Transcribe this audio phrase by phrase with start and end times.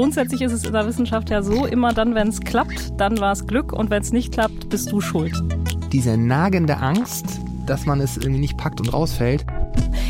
[0.00, 3.32] grundsätzlich ist es in der Wissenschaft ja so, immer dann, wenn es klappt, dann war
[3.32, 5.34] es Glück und wenn es nicht klappt, bist du schuld.
[5.92, 7.26] Diese nagende Angst,
[7.66, 9.44] dass man es irgendwie nicht packt und rausfällt.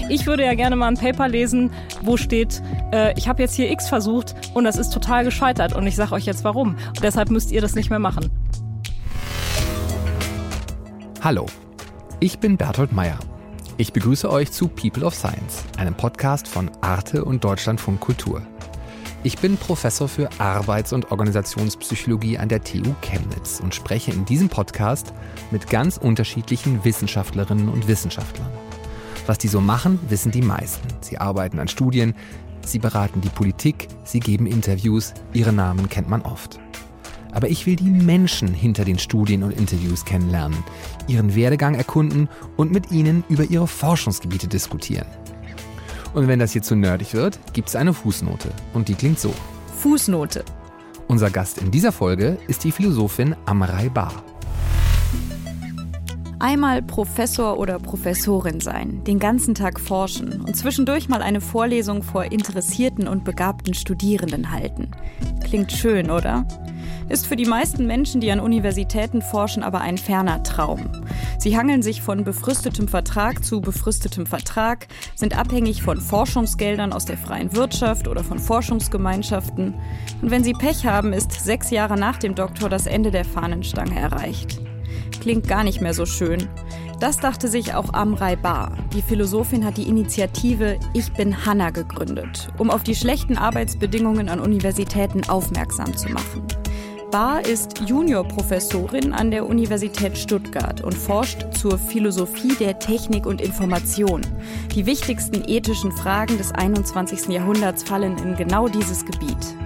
[0.09, 1.73] Ich würde ja gerne mal ein Paper lesen,
[2.03, 5.85] wo steht, äh, ich habe jetzt hier X versucht und das ist total gescheitert und
[5.89, 6.77] ich sage euch jetzt warum.
[6.87, 8.31] Und deshalb müsst ihr das nicht mehr machen.
[11.21, 11.47] Hallo,
[12.21, 13.19] ich bin Berthold Meyer.
[13.77, 18.43] Ich begrüße euch zu People of Science, einem Podcast von Arte und Deutschlandfunk Kultur.
[19.23, 24.49] Ich bin Professor für Arbeits- und Organisationspsychologie an der TU Chemnitz und spreche in diesem
[24.49, 25.13] Podcast
[25.51, 28.49] mit ganz unterschiedlichen Wissenschaftlerinnen und Wissenschaftlern.
[29.27, 30.89] Was die so machen, wissen die meisten.
[31.03, 32.15] Sie arbeiten an Studien,
[32.65, 36.59] sie beraten die Politik, sie geben Interviews, ihre Namen kennt man oft.
[37.31, 40.65] Aber ich will die Menschen hinter den Studien und Interviews kennenlernen,
[41.09, 45.07] ihren Werdegang erkunden und mit ihnen über ihre Forschungsgebiete diskutieren.
[46.15, 48.51] Und wenn das hier zu nerdig wird, gibt es eine Fußnote.
[48.75, 49.33] Und die klingt so.
[49.79, 50.45] Fußnote.
[51.09, 54.23] Unser Gast in dieser Folge ist die Philosophin Amrei Bar.
[56.41, 62.25] Einmal Professor oder Professorin sein, den ganzen Tag forschen und zwischendurch mal eine Vorlesung vor
[62.25, 64.91] interessierten und begabten Studierenden halten.
[65.45, 66.47] Klingt schön, oder?
[67.11, 70.89] ist für die meisten Menschen, die an Universitäten forschen, aber ein ferner Traum.
[71.39, 77.19] Sie hangeln sich von befristetem Vertrag zu befristetem Vertrag, sind abhängig von Forschungsgeldern aus der
[77.19, 79.75] freien Wirtschaft oder von Forschungsgemeinschaften.
[80.23, 83.99] Und wenn sie Pech haben, ist sechs Jahre nach dem Doktor das Ende der Fahnenstange
[83.99, 84.61] erreicht.
[85.21, 86.49] Klingt gar nicht mehr so schön.
[86.99, 88.77] Das dachte sich auch Amrei Bar.
[88.93, 94.41] Die Philosophin hat die Initiative Ich bin Hanna gegründet, um auf die schlechten Arbeitsbedingungen an
[94.41, 96.43] Universitäten aufmerksam zu machen.
[97.11, 104.21] Bar ist Juniorprofessorin an der Universität Stuttgart und forscht zur Philosophie der Technik und Information.
[104.75, 107.29] Die wichtigsten ethischen Fragen des 21.
[107.29, 109.57] Jahrhunderts fallen in genau dieses Gebiet.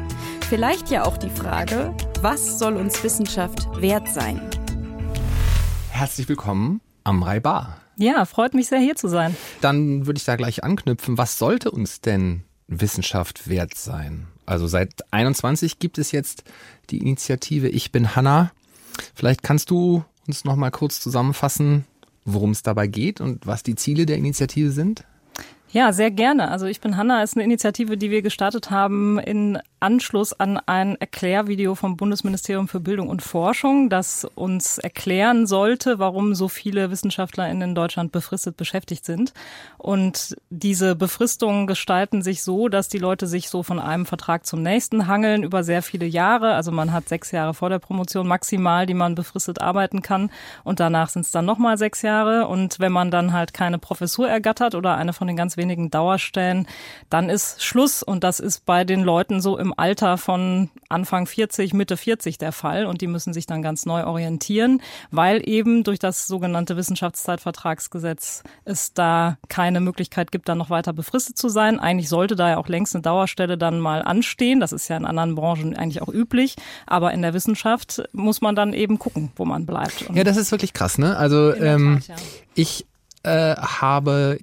[0.49, 4.41] Vielleicht ja auch die Frage, was soll uns Wissenschaft wert sein?
[5.95, 7.77] Herzlich willkommen, Amrei Bar.
[7.96, 9.36] Ja, freut mich sehr, hier zu sein.
[9.61, 11.19] Dann würde ich da gleich anknüpfen.
[11.19, 14.27] Was sollte uns denn Wissenschaft wert sein?
[14.45, 16.42] Also seit 21 gibt es jetzt
[16.91, 18.51] die Initiative Ich bin Hanna.
[19.14, 21.85] Vielleicht kannst du uns noch mal kurz zusammenfassen,
[22.24, 25.05] worum es dabei geht und was die Ziele der Initiative sind?
[25.70, 26.51] Ja, sehr gerne.
[26.51, 30.96] Also ich bin Hanna ist eine Initiative, die wir gestartet haben in Anschluss an ein
[30.96, 37.70] Erklärvideo vom Bundesministerium für Bildung und Forschung, das uns erklären sollte, warum so viele WissenschaftlerInnen
[37.70, 39.34] in Deutschland befristet beschäftigt sind.
[39.77, 44.62] Und diese Befristungen gestalten sich so, dass die Leute sich so von einem Vertrag zum
[44.62, 46.55] nächsten hangeln über sehr viele Jahre.
[46.55, 50.30] Also man hat sechs Jahre vor der Promotion maximal, die man befristet arbeiten kann.
[50.64, 52.46] Und danach sind es dann nochmal sechs Jahre.
[52.48, 56.66] Und wenn man dann halt keine Professur ergattert oder eine von den ganz wenigen Dauerstellen,
[57.11, 58.02] dann ist Schluss.
[58.02, 62.52] Und das ist bei den Leuten so im Alter von Anfang 40, Mitte 40 der
[62.52, 64.80] Fall und die müssen sich dann ganz neu orientieren,
[65.11, 71.39] weil eben durch das sogenannte Wissenschaftszeitvertragsgesetz es da keine Möglichkeit gibt, dann noch weiter befristet
[71.39, 71.80] zu sein.
[71.80, 74.61] Eigentlich sollte da ja auch längst eine Dauerstelle dann mal anstehen.
[74.61, 78.55] Das ist ja in anderen Branchen eigentlich auch üblich, aber in der Wissenschaft muss man
[78.55, 80.02] dann eben gucken, wo man bleibt.
[80.02, 81.17] Und ja, das ist wirklich krass, ne?
[81.17, 82.24] Also ähm, Tat, ja.
[82.55, 82.86] ich
[83.23, 84.39] äh, habe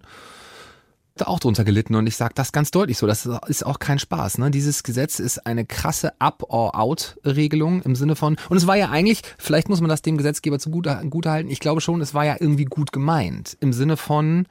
[1.24, 4.38] auch drunter gelitten und ich sage das ganz deutlich so, das ist auch kein Spaß.
[4.38, 4.50] Ne?
[4.50, 9.70] Dieses Gesetz ist eine krasse Up-or-Out-Regelung im Sinne von, und es war ja eigentlich, vielleicht
[9.70, 11.02] muss man das dem Gesetzgeber zugute
[11.32, 13.58] halten, ich glaube schon, es war ja irgendwie gut gemeint.
[13.60, 14.48] Im Sinne von,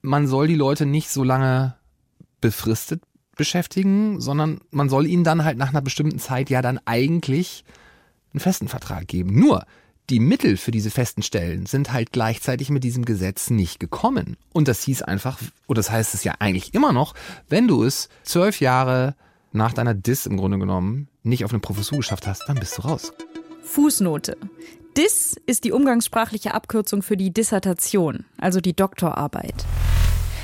[0.00, 1.74] man soll die Leute nicht so lange
[2.40, 3.02] befristet
[3.36, 7.64] beschäftigen, sondern man soll ihnen dann halt nach einer bestimmten Zeit ja dann eigentlich
[8.32, 9.38] einen festen Vertrag geben.
[9.38, 9.64] Nur,
[10.10, 14.36] die Mittel für diese festen Stellen sind halt gleichzeitig mit diesem Gesetz nicht gekommen.
[14.52, 17.14] Und das hieß einfach, oder das heißt es ja eigentlich immer noch,
[17.48, 19.14] wenn du es zwölf Jahre
[19.52, 22.82] nach deiner Dis im Grunde genommen nicht auf eine Professur geschafft hast, dann bist du
[22.82, 23.12] raus.
[23.62, 24.36] Fußnote.
[24.96, 29.66] Dis ist die umgangssprachliche Abkürzung für die Dissertation, also die Doktorarbeit.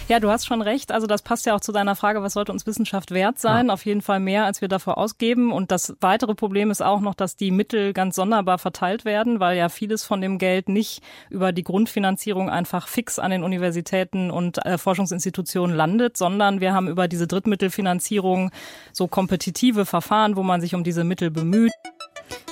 [0.06, 0.92] Ja, du hast schon recht.
[0.92, 3.68] Also das passt ja auch zu deiner Frage, was sollte uns Wissenschaft wert sein?
[3.68, 3.72] Ja.
[3.72, 5.50] Auf jeden Fall mehr, als wir dafür ausgeben.
[5.50, 9.56] Und das weitere Problem ist auch noch, dass die Mittel ganz sonderbar verteilt werden, weil
[9.56, 14.64] ja vieles von dem Geld nicht über die Grundfinanzierung einfach fix an den Universitäten und
[14.66, 18.50] äh, Forschungsinstitutionen landet, sondern wir haben über diese Drittmittelfinanzierung
[18.92, 21.72] so kompetitive Verfahren, wo man sich um diese Mittel bemüht.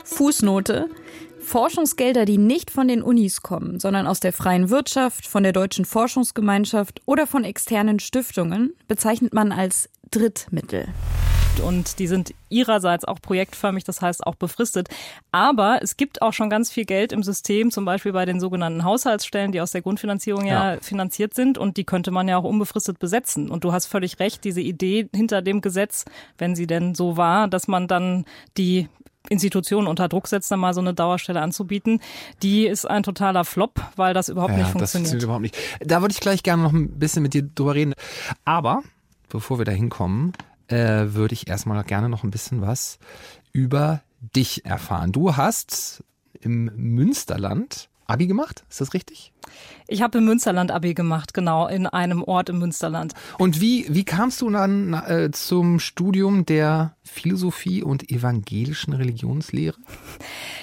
[0.04, 0.88] Fußnote.
[1.42, 5.84] Forschungsgelder, die nicht von den Unis kommen, sondern aus der freien Wirtschaft, von der Deutschen
[5.84, 10.88] Forschungsgemeinschaft oder von externen Stiftungen, bezeichnet man als Drittmittel.
[11.62, 14.88] und die sind ihrerseits auch projektförmig, das heißt auch befristet.
[15.32, 18.84] Aber es gibt auch schon ganz viel Geld im System, zum Beispiel bei den sogenannten
[18.84, 22.44] Haushaltsstellen, die aus der Grundfinanzierung ja, ja finanziert sind und die könnte man ja auch
[22.44, 23.50] unbefristet besetzen.
[23.50, 26.04] Und du hast völlig recht, diese Idee hinter dem Gesetz,
[26.38, 28.24] wenn sie denn so war, dass man dann
[28.56, 28.88] die
[29.28, 32.00] Institutionen unter Druck setzt, dann mal so eine Dauerstelle anzubieten,
[32.42, 34.82] die ist ein totaler Flop, weil das überhaupt ja, nicht funktioniert.
[34.82, 35.56] Das funktioniert überhaupt nicht.
[35.80, 37.94] Da würde ich gleich gerne noch ein bisschen mit dir drüber reden.
[38.44, 38.82] Aber
[39.28, 40.32] bevor wir da hinkommen,
[40.68, 42.98] äh, würde ich erstmal gerne noch ein bisschen was
[43.52, 44.02] über
[44.34, 45.12] dich erfahren.
[45.12, 46.04] Du hast
[46.40, 49.32] im Münsterland Abi gemacht, ist das richtig?
[49.88, 53.12] Ich habe im Münsterland Abi gemacht, genau, in einem Ort im Münsterland.
[53.38, 59.76] Und wie, wie kamst du dann äh, zum Studium der Philosophie und evangelischen Religionslehre?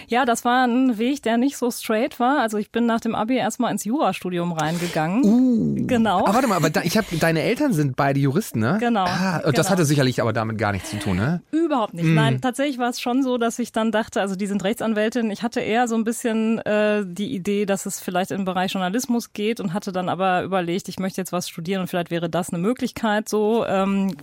[0.08, 2.40] Ja, das war ein Weg, der nicht so straight war.
[2.40, 5.24] Also ich bin nach dem Abi erstmal ins Jurastudium reingegangen.
[5.24, 6.20] Uh, genau.
[6.26, 8.78] Aber warte mal, aber da, ich habe deine Eltern sind beide Juristen, ne?
[8.80, 9.06] Genau.
[9.06, 9.52] Ah, genau.
[9.52, 11.44] das hatte sicherlich aber damit gar nichts zu tun, ne?
[11.52, 12.06] Überhaupt nicht.
[12.06, 12.16] Mm.
[12.16, 15.30] Nein, tatsächlich war es schon so, dass ich dann dachte, also die sind Rechtsanwältin.
[15.30, 19.34] Ich hatte eher so ein bisschen äh, die Idee, dass es vielleicht im Bereich Journalismus
[19.34, 22.50] geht und hatte dann aber überlegt, ich möchte jetzt was studieren und vielleicht wäre das
[22.50, 24.16] eine Möglichkeit so ähm,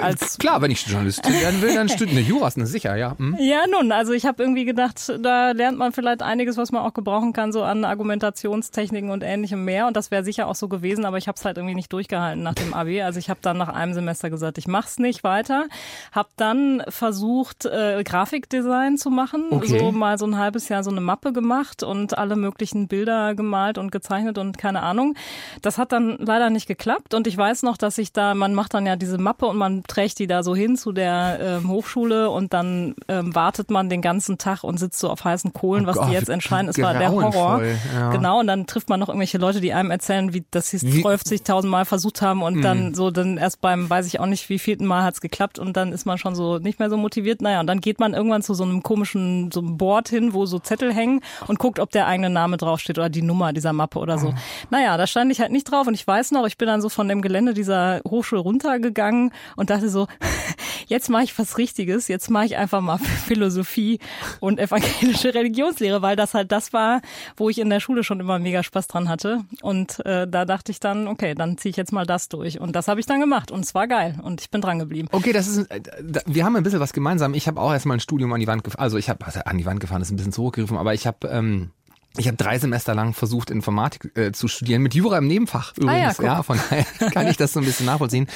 [0.00, 3.18] als klar, wenn ich Journalistin werden will, dann studieren Jura ist sicher, ja.
[3.18, 3.36] Hm?
[3.40, 6.94] Ja, nun, also ich habe irgendwie gedacht, da lernt man vielleicht einiges, was man auch
[6.94, 9.88] gebrauchen kann, so an Argumentationstechniken und ähnlichem mehr.
[9.88, 12.42] Und das wäre sicher auch so gewesen, aber ich habe es halt irgendwie nicht durchgehalten
[12.42, 13.02] nach dem Abi.
[13.02, 15.66] Also ich habe dann nach einem Semester gesagt, ich mach's nicht weiter.
[16.12, 19.46] Habe dann versucht, äh, Grafikdesign zu machen.
[19.50, 19.78] Okay.
[19.78, 23.76] So mal so ein halbes Jahr so eine Mappe gemacht und alle möglichen Bilder gemalt
[23.76, 25.14] und gezeichnet und keine Ahnung.
[25.62, 27.14] Das hat dann leider nicht geklappt.
[27.14, 29.82] Und ich weiß noch, dass ich da, man macht dann ja diese Mappe und man
[29.84, 34.02] trägt die da so hin zu der äh, Hochschule und dann ähm, wartet man den
[34.02, 36.68] ganzen Tag und sitzt so auf heißen Kohlen, oh was Gott, die jetzt entscheiden.
[36.68, 37.62] Es war der Horror.
[37.62, 38.10] Ja.
[38.10, 40.84] Genau, und dann trifft man noch irgendwelche Leute, die einem erzählen, wie dass sie es
[40.84, 42.62] 50.000 Mal versucht haben und mm.
[42.62, 45.58] dann so dann erst beim, weiß ich auch nicht, wie vierten Mal hat es geklappt
[45.58, 47.42] und dann ist man schon so nicht mehr so motiviert.
[47.42, 50.46] Naja, und dann geht man irgendwann zu so einem komischen so einem Board hin, wo
[50.46, 53.83] so Zettel hängen und guckt, ob der eigene Name draufsteht oder die Nummer dieser Mappe
[53.96, 54.28] oder so.
[54.28, 54.34] Oh.
[54.70, 56.88] Naja, da stand ich halt nicht drauf und ich weiß noch, ich bin dann so
[56.88, 60.06] von dem Gelände dieser Hochschule runtergegangen und dachte so,
[60.86, 63.98] jetzt mache ich was Richtiges, jetzt mache ich einfach mal Philosophie
[64.40, 67.00] und evangelische Religionslehre, weil das halt das war,
[67.36, 69.40] wo ich in der Schule schon immer mega Spaß dran hatte.
[69.62, 72.60] Und äh, da dachte ich dann, okay, dann ziehe ich jetzt mal das durch.
[72.60, 75.08] Und das habe ich dann gemacht und es war geil und ich bin dran geblieben.
[75.12, 75.80] Okay, das ist, äh,
[76.26, 77.34] wir haben ein bisschen was gemeinsam.
[77.34, 79.58] Ich habe auch erstmal ein Studium an die Wand gefahren, also ich habe also an
[79.58, 81.70] die Wand gefahren, ist ein bisschen zurückgegriffen, aber ich habe ähm,
[82.16, 86.20] ich habe drei Semester lang versucht, Informatik äh, zu studieren, mit Jura im Nebenfach übrigens.
[86.20, 88.28] Ah ja, ja, von daher kann ich das so ein bisschen nachvollziehen.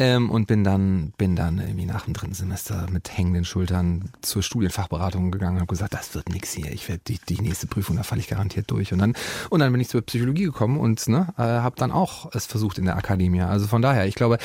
[0.00, 4.44] Ähm, und bin dann, bin dann irgendwie nach dem dritten Semester mit hängenden Schultern zur
[4.44, 6.70] Studienfachberatung gegangen und habe gesagt, das wird nix hier.
[6.70, 8.92] Ich werde die, die nächste Prüfung, da falle ich garantiert durch.
[8.92, 9.14] Und dann,
[9.50, 12.78] und dann bin ich zur Psychologie gekommen und ne, äh, habe dann auch es versucht
[12.78, 13.40] in der Akademie.
[13.40, 14.38] Also von daher, ich glaube,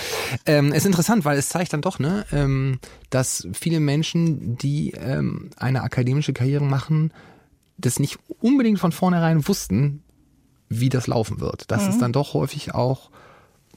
[0.48, 2.80] ähm, es ist interessant, weil es zeigt dann doch, ne, ähm,
[3.12, 7.12] dass viele Menschen, die ähm, eine akademische Karriere machen,
[7.78, 10.04] das nicht unbedingt von vornherein wussten,
[10.70, 11.70] wie das laufen wird.
[11.72, 11.90] Dass mhm.
[11.90, 13.10] es dann doch häufig auch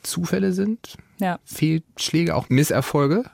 [0.02, 1.38] Zufälle sind, ja.
[1.44, 3.24] Fehlschläge, auch Misserfolge.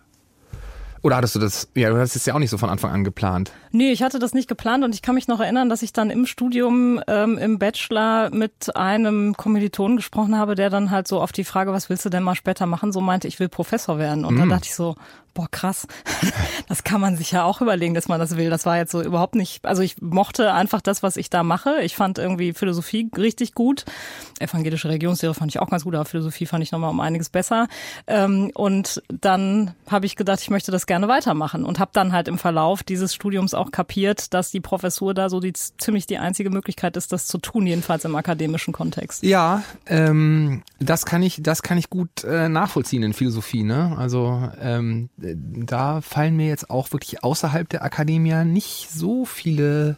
[1.02, 3.02] Oder hattest du das, ja, du hast es ja auch nicht so von Anfang an
[3.02, 3.50] geplant.
[3.72, 6.10] Nee, ich hatte das nicht geplant und ich kann mich noch erinnern, dass ich dann
[6.10, 11.32] im Studium ähm, im Bachelor mit einem Kommilitonen gesprochen habe, der dann halt so auf
[11.32, 14.24] die Frage, was willst du denn mal später machen, so meinte, ich will Professor werden.
[14.24, 14.38] Und mm.
[14.38, 14.94] dann dachte ich so,
[15.34, 15.86] boah, krass,
[16.68, 18.50] das kann man sich ja auch überlegen, dass man das will.
[18.50, 21.80] Das war jetzt so überhaupt nicht, also ich mochte einfach das, was ich da mache.
[21.82, 23.84] Ich fand irgendwie Philosophie richtig gut.
[24.38, 27.68] Evangelische Religionslehre fand ich auch ganz gut, aber Philosophie fand ich nochmal um einiges besser.
[28.06, 32.28] Ähm, und dann habe ich gedacht, ich möchte das gerne weitermachen und habe dann halt
[32.28, 36.50] im Verlauf dieses Studiums auch kapiert, dass die Professur da so die, ziemlich die einzige
[36.50, 39.22] Möglichkeit ist, das zu tun, jedenfalls im akademischen Kontext.
[39.22, 43.62] Ja, ähm, das kann ich, das kann ich gut äh, nachvollziehen in Philosophie.
[43.62, 43.96] Ne?
[43.98, 49.96] Also ähm, da fallen mir jetzt auch wirklich außerhalb der Akademie nicht so viele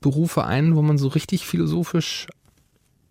[0.00, 2.26] Berufe ein, wo man so richtig philosophisch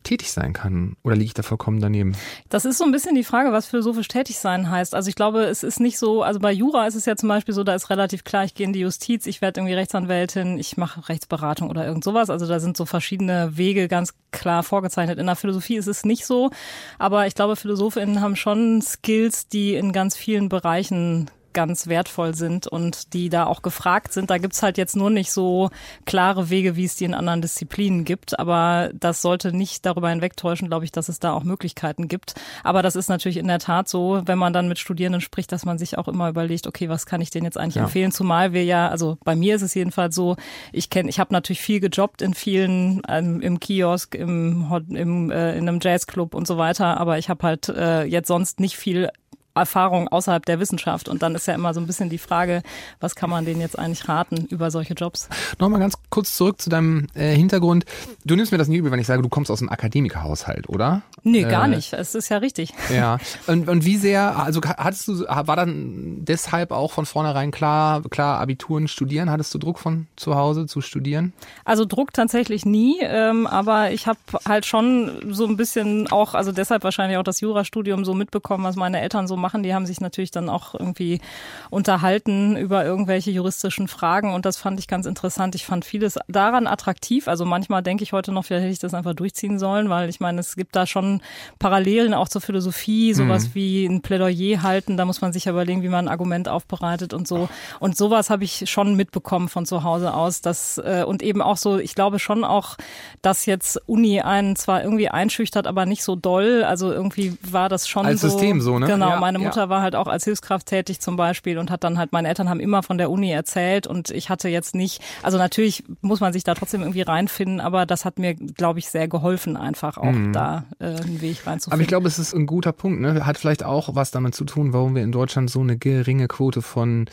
[0.05, 0.95] tätig sein kann?
[1.03, 2.13] Oder liege ich da vollkommen daneben?
[2.50, 4.95] Das ist so ein bisschen die Frage, was philosophisch tätig sein heißt.
[4.95, 7.53] Also ich glaube, es ist nicht so, also bei Jura ist es ja zum Beispiel
[7.53, 10.77] so, da ist relativ klar, ich gehe in die Justiz, ich werde irgendwie Rechtsanwältin, ich
[10.77, 12.29] mache Rechtsberatung oder irgend sowas.
[12.29, 15.19] Also da sind so verschiedene Wege ganz klar vorgezeichnet.
[15.19, 16.51] In der Philosophie ist es nicht so.
[17.00, 22.67] Aber ich glaube, PhilosophInnen haben schon Skills, die in ganz vielen Bereichen ganz wertvoll sind
[22.67, 24.29] und die da auch gefragt sind.
[24.29, 25.71] Da gibt's halt jetzt nur nicht so
[26.05, 28.38] klare Wege, wie es die in anderen Disziplinen gibt.
[28.38, 32.35] Aber das sollte nicht darüber hinwegtäuschen, glaube ich, dass es da auch Möglichkeiten gibt.
[32.63, 35.65] Aber das ist natürlich in der Tat so, wenn man dann mit Studierenden spricht, dass
[35.65, 37.83] man sich auch immer überlegt, okay, was kann ich denen jetzt eigentlich ja.
[37.83, 38.12] empfehlen?
[38.12, 40.35] Zumal wir ja, also bei mir ist es jedenfalls so,
[40.71, 45.57] ich kenne, ich habe natürlich viel gejobbt in vielen, ähm, im Kiosk, im, im äh,
[45.57, 49.09] in einem Jazzclub und so weiter, aber ich habe halt äh, jetzt sonst nicht viel
[49.55, 51.09] Erfahrung außerhalb der Wissenschaft.
[51.09, 52.62] Und dann ist ja immer so ein bisschen die Frage,
[53.00, 55.29] was kann man denen jetzt eigentlich raten über solche Jobs?
[55.59, 57.85] Nochmal ganz kurz zurück zu deinem äh, Hintergrund.
[58.25, 61.01] Du nimmst mir das nie übel, wenn ich sage, du kommst aus einem Akademikerhaushalt, oder?
[61.24, 61.93] Nee, äh, gar nicht.
[61.93, 62.74] Es ist ja richtig.
[62.93, 63.17] Ja.
[63.47, 68.39] Und, und wie sehr, also hattest du, war dann deshalb auch von vornherein klar, klar,
[68.39, 69.29] Abituren studieren?
[69.29, 71.33] Hattest du Druck von zu Hause zu studieren?
[71.63, 76.51] Also Druck tatsächlich nie, ähm, aber ich habe halt schon so ein bisschen auch, also
[76.51, 79.45] deshalb wahrscheinlich auch das Jurastudium so mitbekommen, was meine Eltern so machen.
[79.54, 81.22] Die haben sich natürlich dann auch irgendwie
[81.70, 85.56] unterhalten über irgendwelche juristischen Fragen und das fand ich ganz interessant.
[85.56, 87.28] Ich fand vieles daran attraktiv.
[87.28, 90.20] Also manchmal denke ich heute noch, vielleicht hätte ich das einfach durchziehen sollen, weil ich
[90.20, 91.22] meine, es gibt da schon
[91.60, 93.56] Parallelen auch zur Philosophie, sowas mhm.
[93.56, 94.98] wie ein Plädoyer halten.
[94.98, 97.50] Da muss man sich ja überlegen, wie man ein Argument aufbereitet und so.
[97.80, 100.42] Und sowas habe ich schon mitbekommen von zu Hause aus.
[100.42, 102.78] Dass, äh, und eben auch so, ich glaube schon auch,
[103.22, 106.64] dass jetzt Uni einen zwar irgendwie einschüchtert, aber nicht so doll.
[106.64, 108.30] Also irgendwie war das schon Als so.
[108.30, 108.88] System so, ne?
[108.88, 109.70] Genau, ja, meine Mutter ja.
[109.70, 112.60] war halt auch als Hilfskraft tätig zum Beispiel und hat dann halt, meine Eltern haben
[112.60, 116.44] immer von der Uni erzählt und ich hatte jetzt nicht, also natürlich muss man sich
[116.44, 120.34] da trotzdem irgendwie reinfinden, aber das hat mir, glaube ich, sehr geholfen, einfach auch mhm.
[120.34, 121.74] da äh, einen Weg reinzufinden.
[121.74, 123.25] Aber ich glaube, es ist ein guter Punkt, ne?
[123.25, 126.62] Hat vielleicht auch was damit zu tun, warum wir in Deutschland so eine geringe Quote
[126.62, 127.06] von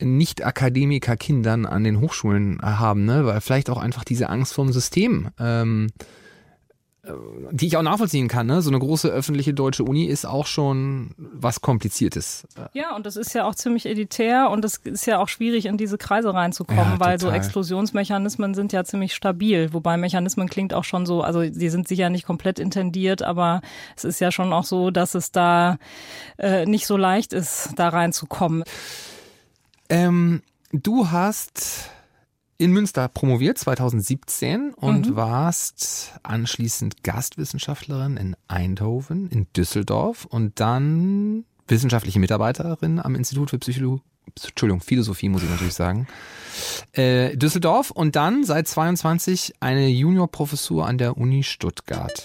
[0.00, 3.24] Nicht-Akademiker-Kindern an den Hochschulen haben, ne?
[3.26, 6.04] Weil vielleicht auch einfach diese Angst vorm System ähm, äh,
[7.04, 8.46] die ich auch nachvollziehen kann.
[8.46, 8.62] Ne?
[8.62, 12.46] So eine große öffentliche deutsche Uni ist auch schon was Kompliziertes.
[12.74, 15.76] Ja, und das ist ja auch ziemlich elitär und es ist ja auch schwierig, in
[15.76, 19.72] diese Kreise reinzukommen, ja, weil so Exklusionsmechanismen sind ja ziemlich stabil.
[19.72, 23.62] Wobei Mechanismen klingt auch schon so, also die sind sicher nicht komplett intendiert, aber
[23.96, 25.78] es ist ja schon auch so, dass es da
[26.38, 28.62] äh, nicht so leicht ist, da reinzukommen.
[29.88, 31.90] Ähm, du hast
[32.62, 35.16] in Münster promoviert 2017 und mhm.
[35.16, 44.02] warst anschließend Gastwissenschaftlerin in Eindhoven, in Düsseldorf und dann wissenschaftliche Mitarbeiterin am Institut für Psychologie.
[44.40, 46.06] Entschuldigung, Philosophie muss ich natürlich sagen.
[46.92, 52.22] Äh, Düsseldorf und dann seit 22 eine Juniorprofessur an der Uni Stuttgart.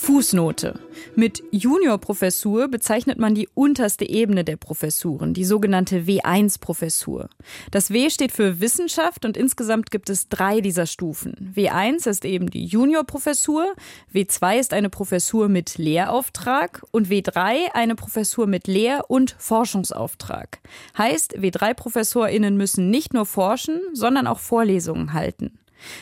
[0.00, 0.80] Fußnote.
[1.14, 7.28] Mit Juniorprofessur bezeichnet man die unterste Ebene der Professuren, die sogenannte W1-Professur.
[7.70, 11.52] Das W steht für Wissenschaft und insgesamt gibt es drei dieser Stufen.
[11.54, 13.74] W1 ist eben die Juniorprofessur,
[14.14, 20.60] W2 ist eine Professur mit Lehrauftrag und W3 eine Professur mit Lehr- und Forschungsauftrag.
[20.96, 25.59] Heißt, W3-ProfessorInnen müssen nicht nur forschen, sondern auch Vorlesungen halten.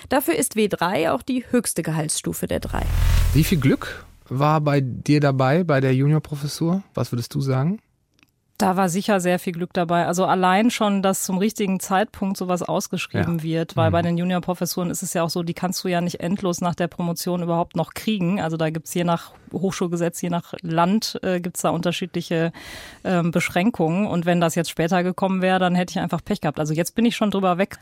[0.09, 2.83] Dafür ist W3 auch die höchste Gehaltsstufe der drei.
[3.35, 6.83] Wie viel Glück war bei dir dabei bei der Juniorprofessur?
[6.95, 7.81] Was würdest du sagen?
[8.59, 10.07] Da war sicher sehr viel Glück dabei.
[10.07, 13.43] Also allein schon, dass zum richtigen Zeitpunkt sowas ausgeschrieben ja.
[13.45, 13.93] wird, weil mhm.
[13.93, 16.75] bei den Juniorprofessuren ist es ja auch so, die kannst du ja nicht endlos nach
[16.75, 18.41] der Promotion überhaupt noch kriegen.
[18.41, 22.51] Also da gibt's je nach Hochschulgesetz, je nach Land, äh, gibt's da unterschiedliche
[23.05, 24.09] äh, Beschränkungen.
[24.09, 26.59] Und wenn das jetzt später gekommen wäre, dann hätte ich einfach Pech gehabt.
[26.59, 27.79] Also jetzt bin ich schon drüber weg.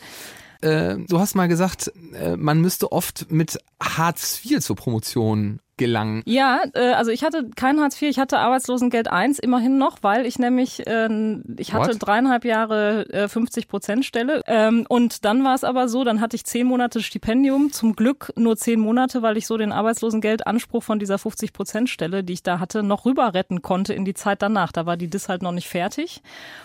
[0.60, 6.22] Äh, du hast mal gesagt, äh, man müsste oft mit Hartz IV zur Promotion gelangen.
[6.26, 10.26] Ja, äh, also ich hatte kein Hartz IV, ich hatte Arbeitslosengeld 1 immerhin noch, weil
[10.26, 11.08] ich nämlich, äh,
[11.56, 12.06] ich hatte What?
[12.06, 16.36] dreieinhalb Jahre äh, 50 Prozent Stelle ähm, und dann war es aber so, dann hatte
[16.36, 20.98] ich zehn Monate Stipendium, zum Glück nur zehn Monate, weil ich so den Arbeitslosengeldanspruch von
[20.98, 24.42] dieser 50 Prozent Stelle, die ich da hatte, noch rüber retten konnte in die Zeit
[24.42, 24.72] danach.
[24.72, 26.22] Da war die DIS halt noch nicht fertig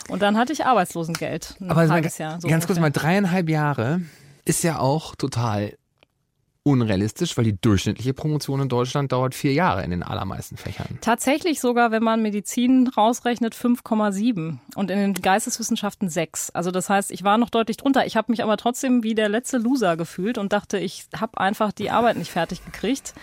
[0.10, 1.56] und dann hatte ich Arbeitslosengeld.
[1.68, 1.86] Aber
[2.18, 2.68] Jahr, so ganz ungefähr.
[2.68, 4.02] kurz mal, dreieinhalb Jahre
[4.46, 5.74] ist ja auch total
[6.64, 11.00] unrealistisch, weil die durchschnittliche Promotion in Deutschland dauert vier Jahre in den allermeisten Fächern.
[11.02, 16.52] Tatsächlich sogar, wenn man Medizin rausrechnet, 5,7 und in den Geisteswissenschaften 6.
[16.52, 18.06] Also das heißt, ich war noch deutlich drunter.
[18.06, 21.72] Ich habe mich aber trotzdem wie der letzte Loser gefühlt und dachte, ich habe einfach
[21.72, 23.16] die Arbeit nicht fertig gekriegt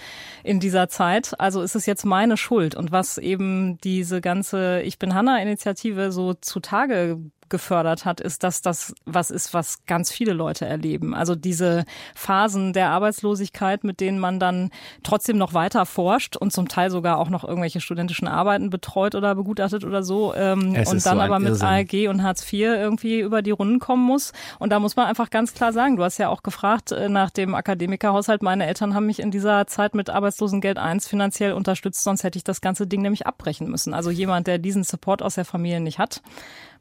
[0.42, 1.38] in dieser Zeit.
[1.38, 2.75] Also ist es jetzt meine Schuld.
[2.75, 7.18] Und was eben diese ganze Ich bin Hanna-Initiative so zutage
[7.49, 11.14] gefördert hat, ist, dass das was ist, was ganz viele Leute erleben.
[11.14, 14.71] Also diese Phasen der Arbeitslosigkeit, mit denen man dann
[15.02, 19.35] trotzdem noch weiter forscht und zum Teil sogar auch noch irgendwelche studentischen Arbeiten betreut oder
[19.35, 21.69] begutachtet oder so ähm, und dann so aber mit Irrsinn.
[21.69, 24.33] ALG und Hartz IV irgendwie über die Runden kommen muss.
[24.59, 27.31] Und da muss man einfach ganz klar sagen, du hast ja auch gefragt äh, nach
[27.31, 28.43] dem Akademikerhaushalt.
[28.43, 32.45] Meine Eltern haben mich in dieser Zeit mit Arbeitslosengeld 1 finanziell unterstützt, sonst hätte ich
[32.45, 33.95] das ganze Ding nämlich abbrechen müssen.
[33.95, 36.23] Also jemand, der diesen Support aus der Familie nicht hat,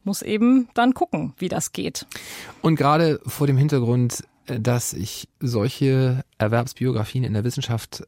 [0.07, 2.07] muss eben dann gucken, wie das geht.
[2.61, 8.07] Und gerade vor dem Hintergrund, äh, dass ich solche Erwerbsbiografien in der Wissenschaft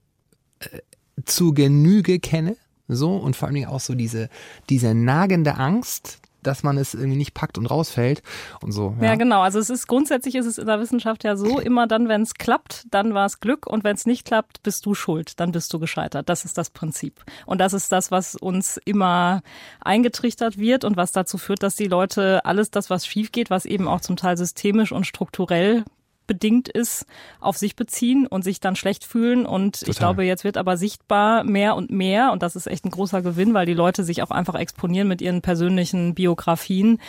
[0.59, 0.79] äh,
[1.25, 2.55] zu Genüge kenne,
[2.87, 4.29] so und vor allen Dingen auch so diese,
[4.69, 8.21] diese nagende Angst, dass man es irgendwie nicht packt und rausfällt
[8.61, 8.95] und so.
[8.99, 9.41] Ja, ja genau.
[9.41, 12.33] Also es ist grundsätzlich ist es in der Wissenschaft ja so, immer dann, wenn es
[12.33, 15.73] klappt, dann war es Glück und wenn es nicht klappt, bist du schuld, dann bist
[15.73, 16.29] du gescheitert.
[16.29, 17.23] Das ist das Prinzip.
[17.45, 19.41] Und das ist das, was uns immer
[19.81, 23.65] eingetrichtert wird und was dazu führt, dass die Leute alles das, was schief geht, was
[23.65, 25.83] eben auch zum Teil systemisch und strukturell
[26.29, 27.07] bedingt ist,
[27.39, 29.47] auf sich beziehen und sich dann schlecht fühlen.
[29.47, 29.89] Und Total.
[29.89, 33.23] ich glaube, jetzt wird aber sichtbar mehr und mehr, und das ist echt ein großer
[33.23, 37.01] Gewinn, weil die Leute sich auch einfach exponieren mit ihren persönlichen Biografien,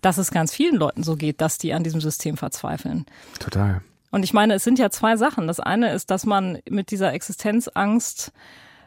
[0.00, 3.04] dass es ganz vielen Leuten so geht, dass die an diesem System verzweifeln.
[3.38, 3.82] Total.
[4.10, 5.46] Und ich meine, es sind ja zwei Sachen.
[5.46, 8.32] Das eine ist, dass man mit dieser Existenzangst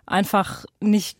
[0.07, 1.17] einfach nicht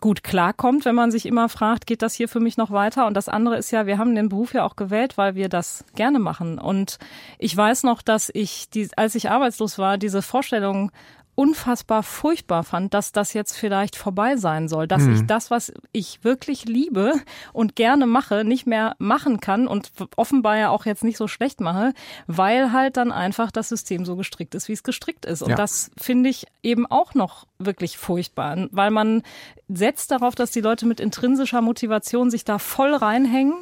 [0.00, 3.06] gut klarkommt, wenn man sich immer fragt, geht das hier für mich noch weiter?
[3.06, 5.84] Und das andere ist ja, wir haben den Beruf ja auch gewählt, weil wir das
[5.94, 6.58] gerne machen.
[6.58, 6.98] Und
[7.38, 10.92] ich weiß noch, dass ich, die, als ich arbeitslos war, diese Vorstellung
[11.38, 15.14] unfassbar furchtbar fand, dass das jetzt vielleicht vorbei sein soll, dass mhm.
[15.14, 17.12] ich das, was ich wirklich liebe
[17.52, 21.60] und gerne mache, nicht mehr machen kann und offenbar ja auch jetzt nicht so schlecht
[21.60, 21.94] mache,
[22.26, 25.42] weil halt dann einfach das System so gestrickt ist, wie es gestrickt ist.
[25.42, 25.54] Und ja.
[25.54, 29.22] das finde ich eben auch noch wirklich furchtbar, weil man
[29.68, 33.54] setzt darauf, dass die Leute mit intrinsischer Motivation sich da voll reinhängen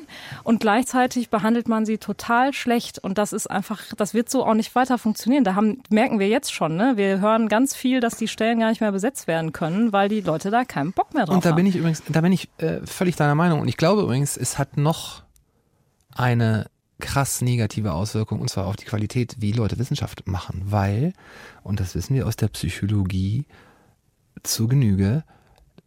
[0.44, 4.54] und gleichzeitig behandelt man sie total schlecht und das ist einfach, das wird so auch
[4.54, 5.42] nicht weiter funktionieren.
[5.42, 6.96] Da haben, merken wir jetzt schon, ne?
[6.96, 10.20] Wir hören ganz viel, dass die Stellen gar nicht mehr besetzt werden können, weil die
[10.20, 11.38] Leute da keinen Bock mehr drauf haben.
[11.38, 14.02] Und da bin ich übrigens, da bin ich äh, völlig deiner Meinung und ich glaube
[14.02, 15.24] übrigens, es hat noch
[16.14, 16.66] eine
[17.00, 21.12] krass negative Auswirkung und zwar auf die Qualität, wie Leute Wissenschaft machen, weil,
[21.62, 23.44] und das wissen wir aus der Psychologie
[24.42, 25.24] zu Genüge,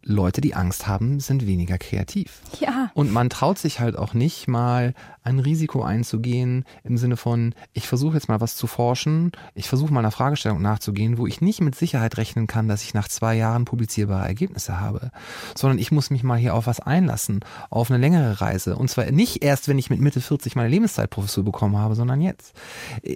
[0.02, 2.40] Leute, die Angst haben, sind weniger kreativ.
[2.58, 2.90] Ja.
[2.94, 7.86] Und man traut sich halt auch nicht mal ein Risiko einzugehen im Sinne von, ich
[7.86, 11.60] versuche jetzt mal was zu forschen, ich versuche mal einer Fragestellung nachzugehen, wo ich nicht
[11.60, 15.10] mit Sicherheit rechnen kann, dass ich nach zwei Jahren publizierbare Ergebnisse habe,
[15.54, 18.76] sondern ich muss mich mal hier auf was einlassen, auf eine längere Reise.
[18.76, 22.54] Und zwar nicht erst, wenn ich mit Mitte 40 meine Lebenszeitprofessur bekommen habe, sondern jetzt.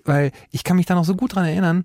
[0.04, 1.84] Weil ich kann mich da noch so gut dran erinnern,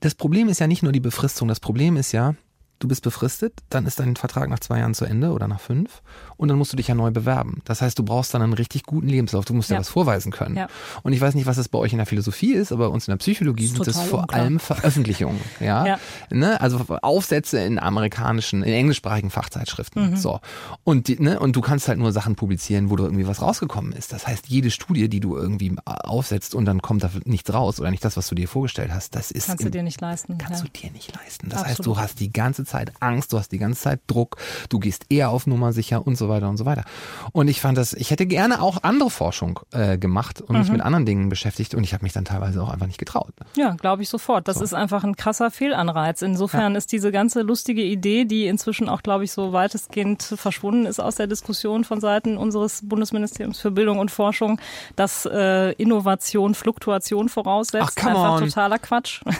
[0.00, 2.34] das Problem ist ja nicht nur die Befristung, das Problem ist ja,
[2.78, 6.02] du bist befristet, dann ist dein Vertrag nach zwei Jahren zu Ende oder nach fünf
[6.36, 7.60] und dann musst du dich ja neu bewerben.
[7.64, 10.30] Das heißt, du brauchst dann einen richtig guten Lebenslauf, du musst ja, ja was vorweisen
[10.30, 10.56] können.
[10.56, 10.68] Ja.
[11.02, 13.08] Und ich weiß nicht, was das bei euch in der Philosophie ist, aber bei uns
[13.08, 14.40] in der Psychologie sind das vor unklar.
[14.40, 15.40] allem Veröffentlichungen.
[15.60, 15.84] Ja?
[15.84, 15.98] ja.
[16.30, 16.60] Ne?
[16.60, 20.10] Also Aufsätze in amerikanischen, in englischsprachigen Fachzeitschriften.
[20.10, 20.16] Mhm.
[20.16, 20.40] So.
[20.84, 21.40] Und, die, ne?
[21.40, 24.12] und du kannst halt nur Sachen publizieren, wo du irgendwie was rausgekommen ist.
[24.12, 27.90] Das heißt, jede Studie, die du irgendwie aufsetzt und dann kommt da nichts raus oder
[27.90, 29.46] nicht das, was du dir vorgestellt hast, das ist.
[29.46, 30.38] Kannst im, du dir nicht leisten.
[30.38, 31.48] Kannst du dir nicht leisten.
[31.48, 31.78] Das Absolut.
[31.78, 34.36] heißt, du hast die ganze Zeit Angst, du hast die ganze Zeit Druck,
[34.68, 36.84] du gehst eher auf Nummer sicher und so weiter und so weiter.
[37.32, 40.60] Und ich fand das, ich hätte gerne auch andere Forschung äh, gemacht und mhm.
[40.60, 43.32] mich mit anderen Dingen beschäftigt und ich habe mich dann teilweise auch einfach nicht getraut.
[43.56, 44.48] Ja, glaube ich sofort.
[44.48, 44.64] Das so.
[44.64, 46.22] ist einfach ein krasser Fehlanreiz.
[46.22, 46.78] Insofern ja.
[46.78, 51.16] ist diese ganze lustige Idee, die inzwischen auch, glaube ich, so weitestgehend verschwunden ist aus
[51.16, 54.60] der Diskussion von Seiten unseres Bundesministeriums für Bildung und Forschung,
[54.96, 57.98] dass äh, Innovation Fluktuation voraussetzt.
[58.00, 58.44] Ach, einfach on.
[58.44, 59.22] totaler Quatsch.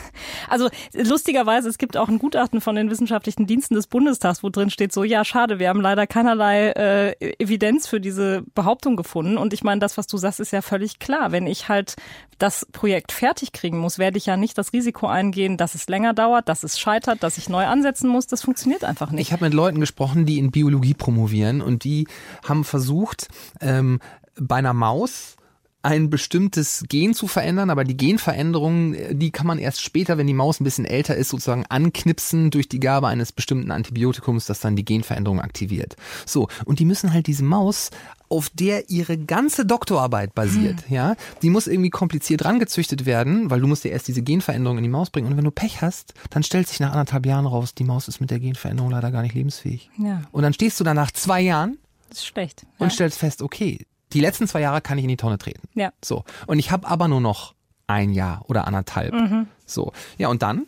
[0.47, 4.69] Also lustigerweise, es gibt auch ein Gutachten von den wissenschaftlichen Diensten des Bundestags, wo drin
[4.69, 9.37] steht so, ja, schade, wir haben leider keinerlei äh, Evidenz für diese Behauptung gefunden.
[9.37, 11.31] Und ich meine, das, was du sagst, ist ja völlig klar.
[11.31, 11.95] Wenn ich halt
[12.37, 16.13] das Projekt fertig kriegen muss, werde ich ja nicht das Risiko eingehen, dass es länger
[16.13, 18.27] dauert, dass es scheitert, dass ich neu ansetzen muss.
[18.27, 19.27] Das funktioniert einfach nicht.
[19.27, 22.07] Ich habe mit Leuten gesprochen, die in Biologie promovieren und die
[22.47, 23.27] haben versucht,
[23.59, 23.99] ähm,
[24.39, 25.35] bei einer Maus
[25.81, 30.33] ein bestimmtes Gen zu verändern, aber die Genveränderung, die kann man erst später, wenn die
[30.33, 34.75] Maus ein bisschen älter ist, sozusagen anknipsen durch die Gabe eines bestimmten Antibiotikums, das dann
[34.75, 35.95] die Genveränderung aktiviert.
[36.25, 37.91] So, und die müssen halt diese Maus
[38.27, 40.95] auf der ihre ganze Doktorarbeit basiert, hm.
[40.95, 44.83] ja, die muss irgendwie kompliziert rangezüchtet werden, weil du musst ja erst diese Genveränderung in
[44.83, 47.73] die Maus bringen und wenn du Pech hast, dann stellt sich nach anderthalb Jahren raus,
[47.73, 49.89] die Maus ist mit der Genveränderung leider gar nicht lebensfähig.
[49.97, 50.21] Ja.
[50.31, 52.65] Und dann stehst du da nach zwei Jahren das ist schlecht.
[52.77, 52.89] Und ja.
[52.89, 55.67] stellst fest, okay, die letzten zwei Jahre kann ich in die Tonne treten.
[55.75, 55.91] Ja.
[56.03, 56.23] So.
[56.47, 57.53] Und ich habe aber nur noch
[57.87, 59.13] ein Jahr oder anderthalb.
[59.13, 59.47] Mhm.
[59.65, 59.93] So.
[60.17, 60.67] Ja, und dann?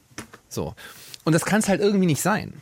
[0.49, 0.73] So.
[1.23, 2.53] Und das kann es halt irgendwie nicht sein.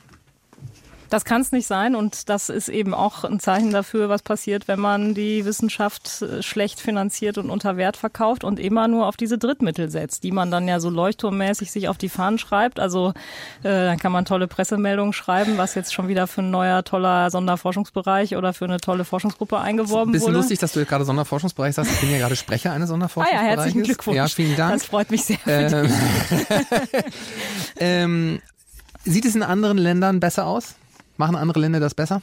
[1.10, 4.68] Das kann es nicht sein und das ist eben auch ein Zeichen dafür, was passiert,
[4.68, 9.18] wenn man die Wissenschaft äh, schlecht finanziert und unter Wert verkauft und immer nur auf
[9.18, 12.80] diese Drittmittel setzt, die man dann ja so leuchtturmmäßig sich auf die Fahnen schreibt.
[12.80, 13.14] Also
[13.64, 17.32] äh, dann kann man tolle Pressemeldungen schreiben, was jetzt schon wieder für ein neuer toller
[17.32, 20.38] Sonderforschungsbereich oder für eine tolle Forschungsgruppe eingeworben Bisschen wurde.
[20.38, 21.92] Bisschen lustig, dass du gerade Sonderforschungsbereich sagst.
[21.92, 23.44] Ich bin ja gerade Sprecher eines Sonderforschungsbereichs.
[23.44, 24.16] Ah ja, herzlichen Glückwunsch.
[24.16, 24.74] Ja, vielen Dank.
[24.74, 25.38] Das freut mich sehr.
[25.48, 25.92] Ähm,
[27.80, 28.42] ähm,
[29.04, 30.76] sieht es in anderen Ländern besser aus?
[31.20, 32.22] Machen andere Länder das besser?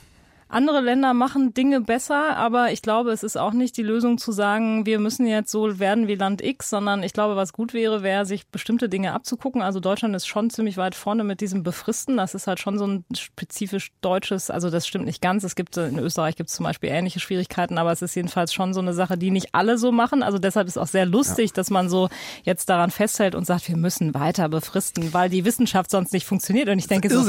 [0.48, 4.32] Andere Länder machen Dinge besser, aber ich glaube, es ist auch nicht die Lösung zu
[4.32, 8.02] sagen, wir müssen jetzt so werden wie Land X, sondern ich glaube, was gut wäre,
[8.02, 9.60] wäre, sich bestimmte Dinge abzugucken.
[9.60, 12.16] Also Deutschland ist schon ziemlich weit vorne mit diesem Befristen.
[12.16, 15.44] Das ist halt schon so ein spezifisch deutsches, also das stimmt nicht ganz.
[15.44, 18.72] Es gibt in Österreich gibt es zum Beispiel ähnliche Schwierigkeiten, aber es ist jedenfalls schon
[18.72, 20.22] so eine Sache, die nicht alle so machen.
[20.22, 21.54] Also deshalb ist auch sehr lustig, ja.
[21.56, 22.08] dass man so
[22.44, 26.70] jetzt daran festhält und sagt, wir müssen weiter befristen, weil die Wissenschaft sonst nicht funktioniert.
[26.70, 27.24] Und ich denke so,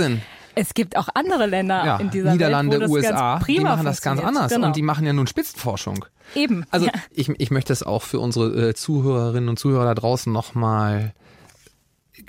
[0.58, 4.22] es gibt auch andere Länder ja, in dieser Niederlande, Welt, USA, die machen das ganz
[4.22, 4.68] anders genau.
[4.68, 6.06] und die machen ja nun Spitzenforschung.
[6.36, 6.66] Eben.
[6.72, 6.92] Also ja.
[7.12, 11.14] ich, ich möchte es auch für unsere äh, Zuhörerinnen und Zuhörer da draußen nochmal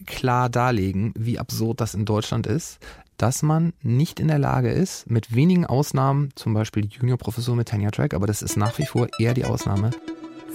[0.07, 2.79] klar darlegen, wie absurd das in Deutschland ist,
[3.17, 7.91] dass man nicht in der Lage ist, mit wenigen Ausnahmen, zum Beispiel Juniorprofessor mit Tenure
[7.91, 9.91] Track, aber das ist nach wie vor eher die Ausnahme,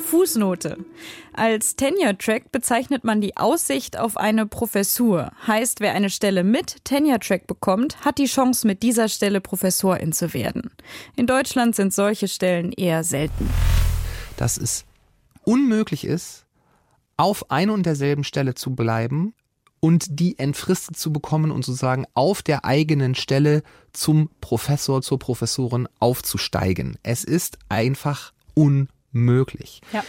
[0.04, 0.78] Fußnote.
[1.34, 5.32] Als Tenure-Track bezeichnet man die Aussicht auf eine Professur.
[5.48, 10.34] Heißt, wer eine Stelle mit Tenure-Track bekommt, hat die Chance, mit dieser Stelle Professorin zu
[10.34, 10.70] werden.
[11.16, 13.50] In Deutschland sind solche Stellen eher selten.
[14.38, 14.86] Dass es
[15.44, 16.46] unmöglich ist,
[17.18, 19.34] auf ein und derselben Stelle zu bleiben
[19.80, 25.88] und die entfristet zu bekommen und sozusagen auf der eigenen Stelle zum Professor, zur Professorin
[26.00, 26.98] aufzusteigen.
[27.04, 29.82] Es ist einfach unmöglich möglich.
[29.94, 30.04] Ja.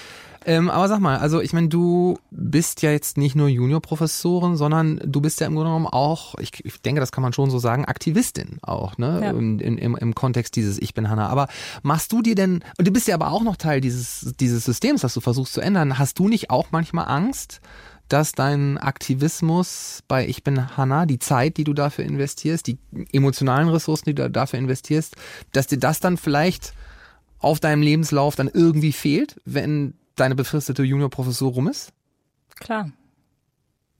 [0.47, 5.01] Ähm, aber sag mal, also ich meine, du bist ja jetzt nicht nur Juniorprofessorin, sondern
[5.03, 7.59] du bist ja im Grunde genommen auch, ich, ich denke, das kann man schon so
[7.59, 9.21] sagen, Aktivistin auch, ne?
[9.23, 9.31] Ja.
[9.31, 11.29] Im, im, Im Kontext dieses Ich bin Hanna.
[11.29, 11.49] Aber
[11.83, 15.01] machst du dir denn, und du bist ja aber auch noch Teil dieses, dieses Systems,
[15.01, 17.61] das du versuchst zu ändern, hast du nicht auch manchmal Angst,
[18.09, 22.77] dass dein Aktivismus bei Ich bin Hanna, die Zeit, die du dafür investierst, die
[23.12, 25.17] emotionalen Ressourcen, die du dafür investierst,
[25.53, 26.75] dass dir das dann vielleicht
[27.44, 31.92] auf deinem Lebenslauf dann irgendwie fehlt, wenn deine befristete Juniorprofessur rum ist?
[32.59, 32.90] Klar.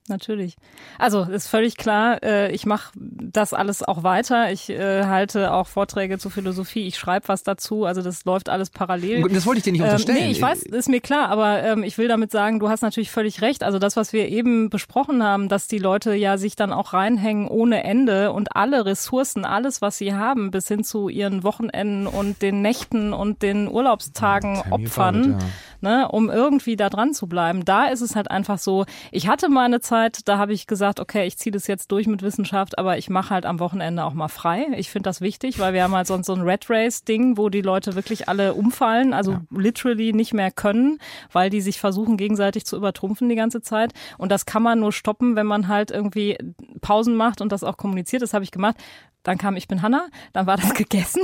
[0.07, 0.57] Natürlich.
[0.99, 4.53] Also ist völlig klar, äh, ich mache das alles auch weiter.
[4.53, 8.69] Ich äh, halte auch Vorträge zur Philosophie, ich schreibe was dazu, also das läuft alles
[8.69, 9.27] parallel.
[9.31, 10.19] Das wollte ich dir nicht ähm, unterstellen.
[10.19, 12.83] Ähm, nee, ich weiß, ist mir klar, aber ähm, ich will damit sagen, du hast
[12.83, 13.63] natürlich völlig recht.
[13.63, 17.49] Also das, was wir eben besprochen haben, dass die Leute ja sich dann auch reinhängen
[17.49, 22.43] ohne Ende und alle Ressourcen, alles, was sie haben, bis hin zu ihren Wochenenden und
[22.43, 25.39] den Nächten und den Urlaubstagen ja, opfern.
[25.41, 25.47] Ja
[25.85, 27.65] ne, um irgendwie da dran zu bleiben.
[27.65, 30.99] Da ist es halt einfach so, ich hatte mal eine Zeit, da habe ich gesagt,
[30.99, 34.15] okay, ich ziehe das jetzt durch mit Wissenschaft, aber ich mache halt am Wochenende auch
[34.15, 34.67] mal frei.
[34.77, 37.61] Ich finde das wichtig, weil wir haben halt sonst so ein Red Race-Ding, wo die
[37.61, 39.41] Leute wirklich alle umfallen, also ja.
[39.51, 40.99] literally nicht mehr können,
[41.31, 43.93] weil die sich versuchen, gegenseitig zu übertrumpfen die ganze Zeit.
[44.19, 46.39] Und das kann man nur stoppen, wenn man halt irgendwie
[46.81, 48.23] Pausen macht und das auch kommuniziert.
[48.23, 48.77] Das habe ich gemacht.
[49.25, 51.23] Dann kam Ich bin Hanna, dann war das gegessen.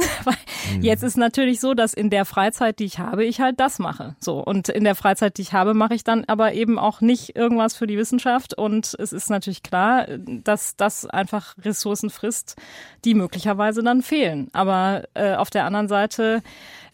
[0.75, 0.83] mhm.
[0.83, 4.17] Jetzt ist natürlich so, dass in der Freizeit, die ich habe, ich halt das mache.
[4.19, 4.43] So.
[4.43, 7.77] Und in der Freizeit, die ich habe, mache ich dann aber eben auch nicht irgendwas
[7.77, 8.55] für die Wissenschaft.
[8.55, 12.57] Und es ist natürlich klar, dass das einfach Ressourcen frisst,
[13.05, 14.49] die möglicherweise dann fehlen.
[14.53, 16.43] Aber äh, auf der anderen Seite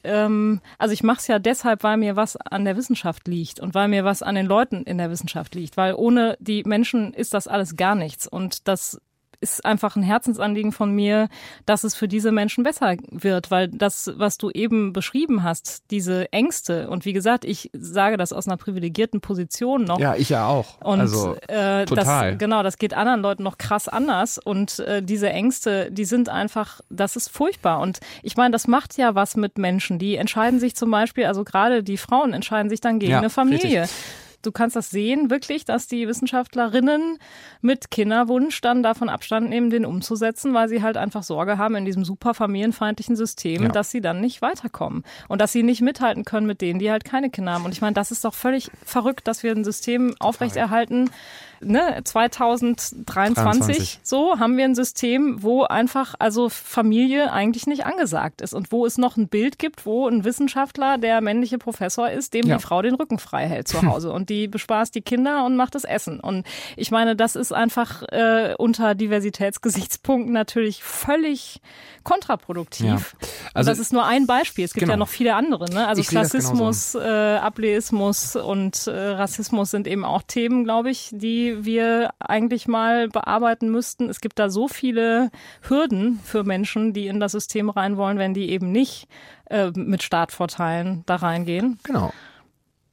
[0.07, 3.75] ähm, also ich mache es ja deshalb, weil mir was an der Wissenschaft liegt und
[3.75, 7.35] weil mir was an den Leuten in der Wissenschaft liegt, weil ohne die Menschen ist
[7.35, 9.01] das alles gar nichts und das
[9.41, 11.29] ist einfach ein Herzensanliegen von mir,
[11.65, 16.33] dass es für diese Menschen besser wird, weil das, was du eben beschrieben hast, diese
[16.33, 19.99] Ängste und wie gesagt, ich sage das aus einer privilegierten Position noch.
[19.99, 20.81] Ja, ich ja auch.
[20.83, 22.33] Und also, äh, total.
[22.33, 26.29] Das, genau, das geht anderen Leuten noch krass anders und äh, diese Ängste, die sind
[26.29, 30.61] einfach, das ist furchtbar und ich meine, das macht ja was mit Menschen, die entscheiden
[30.61, 33.83] sich zum Beispiel, also gerade die Frauen entscheiden sich dann gegen ja, eine Familie.
[33.83, 37.19] Richtig du kannst das sehen, wirklich, dass die Wissenschaftlerinnen
[37.61, 41.85] mit Kinderwunsch dann davon Abstand nehmen, den umzusetzen, weil sie halt einfach Sorge haben in
[41.85, 43.69] diesem super familienfeindlichen System, ja.
[43.69, 47.05] dass sie dann nicht weiterkommen und dass sie nicht mithalten können mit denen, die halt
[47.05, 47.65] keine Kinder haben.
[47.65, 51.11] Und ich meine, das ist doch völlig verrückt, dass wir ein System aufrechterhalten,
[51.61, 54.01] ne, 2023 23.
[54.03, 58.87] so haben wir ein System, wo einfach also Familie eigentlich nicht angesagt ist und wo
[58.87, 62.57] es noch ein Bild gibt, wo ein Wissenschaftler, der männliche Professor ist, dem ja.
[62.57, 65.75] die Frau den Rücken frei hält zu Hause und die bespaßt die Kinder und macht
[65.75, 66.21] das Essen.
[66.21, 71.61] Und ich meine, das ist einfach äh, unter Diversitätsgesichtspunkten natürlich völlig
[72.03, 72.85] kontraproduktiv.
[73.21, 73.29] Ja.
[73.53, 74.65] Also, das ist nur ein Beispiel.
[74.65, 74.93] Es gibt genau.
[74.93, 75.71] ja noch viele andere.
[75.73, 75.87] Ne?
[75.87, 81.46] Also ich Klassismus, äh, Ableismus und äh, Rassismus sind eben auch Themen, glaube ich, die
[81.65, 84.09] wir eigentlich mal bearbeiten müssten.
[84.09, 85.31] Es gibt da so viele
[85.63, 89.09] Hürden für Menschen, die in das System rein wollen, wenn die eben nicht
[89.51, 91.79] äh, mit Startvorteilen da reingehen.
[91.85, 92.13] Genau.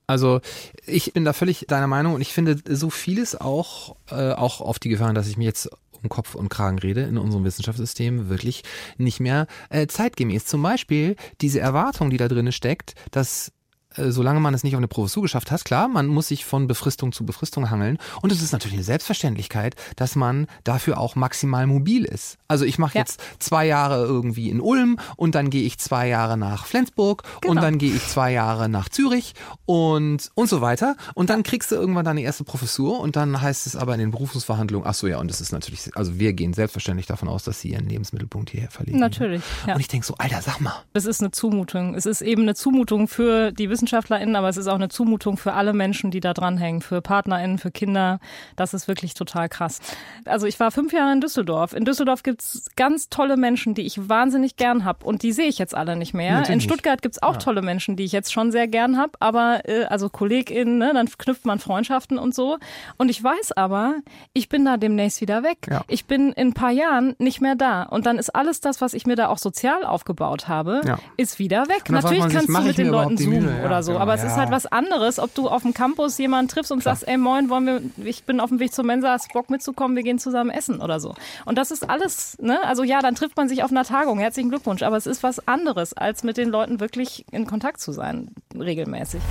[0.08, 0.42] Also
[0.86, 4.80] ich bin da völlig deiner Meinung und ich finde so vieles auch, äh, auch auf
[4.80, 5.70] die Gefahr, dass ich mir jetzt
[6.02, 8.63] um Kopf und Kragen rede in unserem Wissenschaftssystem wirklich
[8.98, 10.46] nicht mehr äh, zeitgemäß.
[10.46, 13.52] Zum Beispiel diese Erwartung, die da drin steckt, dass
[13.98, 17.12] solange man es nicht auf eine Professur geschafft hat, klar, man muss sich von Befristung
[17.12, 17.98] zu Befristung hangeln.
[18.22, 22.38] Und es ist natürlich eine Selbstverständlichkeit, dass man dafür auch maximal mobil ist.
[22.48, 23.02] Also ich mache ja.
[23.02, 27.52] jetzt zwei Jahre irgendwie in Ulm und dann gehe ich zwei Jahre nach Flensburg genau.
[27.52, 29.34] und dann gehe ich zwei Jahre nach Zürich
[29.66, 30.96] und, und so weiter.
[31.14, 34.12] Und dann kriegst du irgendwann deine erste Professur und dann heißt es aber in den
[34.12, 37.62] Berufungsverhandlungen, ach so ja, und es ist natürlich, also wir gehen selbstverständlich davon aus, dass
[37.62, 39.00] sie ihren Lebensmittelpunkt hierher verlegen.
[39.00, 39.42] Natürlich.
[39.68, 39.76] Ja.
[39.76, 40.84] Und ich denke so, Alter, sag mal.
[40.94, 41.96] Es ist eine Zumutung.
[41.96, 45.54] Es ist eben eine Zumutung für die WissenschaftlerInnen, aber es ist auch eine Zumutung für
[45.54, 48.19] alle Menschen, die da dranhängen, für PartnerInnen, für Kinder.
[48.56, 49.80] Das ist wirklich total krass.
[50.26, 51.74] Also ich war fünf Jahre in Düsseldorf.
[51.74, 55.48] In Düsseldorf gibt es ganz tolle Menschen, die ich wahnsinnig gern habe und die sehe
[55.48, 56.39] ich jetzt alle nicht mehr.
[56.39, 56.63] Natürlich.
[56.63, 57.39] In Stuttgart gibt es auch ja.
[57.39, 61.08] tolle Menschen, die ich jetzt schon sehr gern habe, aber äh, also KollegInnen, ne, dann
[61.08, 62.58] knüpft man Freundschaften und so.
[62.98, 63.96] Und ich weiß aber,
[64.34, 65.58] ich bin da demnächst wieder weg.
[65.69, 65.84] Ja.
[65.88, 67.84] Ich bin in ein paar Jahren nicht mehr da.
[67.84, 71.00] Und dann ist alles das, was ich mir da auch sozial aufgebaut habe, ja.
[71.17, 71.89] ist wieder weg.
[71.89, 74.66] Natürlich kannst du mit den Leuten zoomen ja, oder so, aber es ist halt was
[74.66, 76.96] anderes, ob du auf dem Campus jemanden triffst und Klar.
[76.96, 79.96] sagst, ey moin, wollen wir, ich bin auf dem Weg zur Mensa, hast Bock mitzukommen,
[79.96, 81.16] wir gehen zusammen essen oder so.
[81.46, 82.60] Und das ist alles, ne?
[82.64, 85.48] Also ja, dann trifft man sich auf einer Tagung, herzlichen Glückwunsch, aber es ist was
[85.48, 89.22] anderes, als mit den Leuten wirklich in Kontakt zu sein, regelmäßig.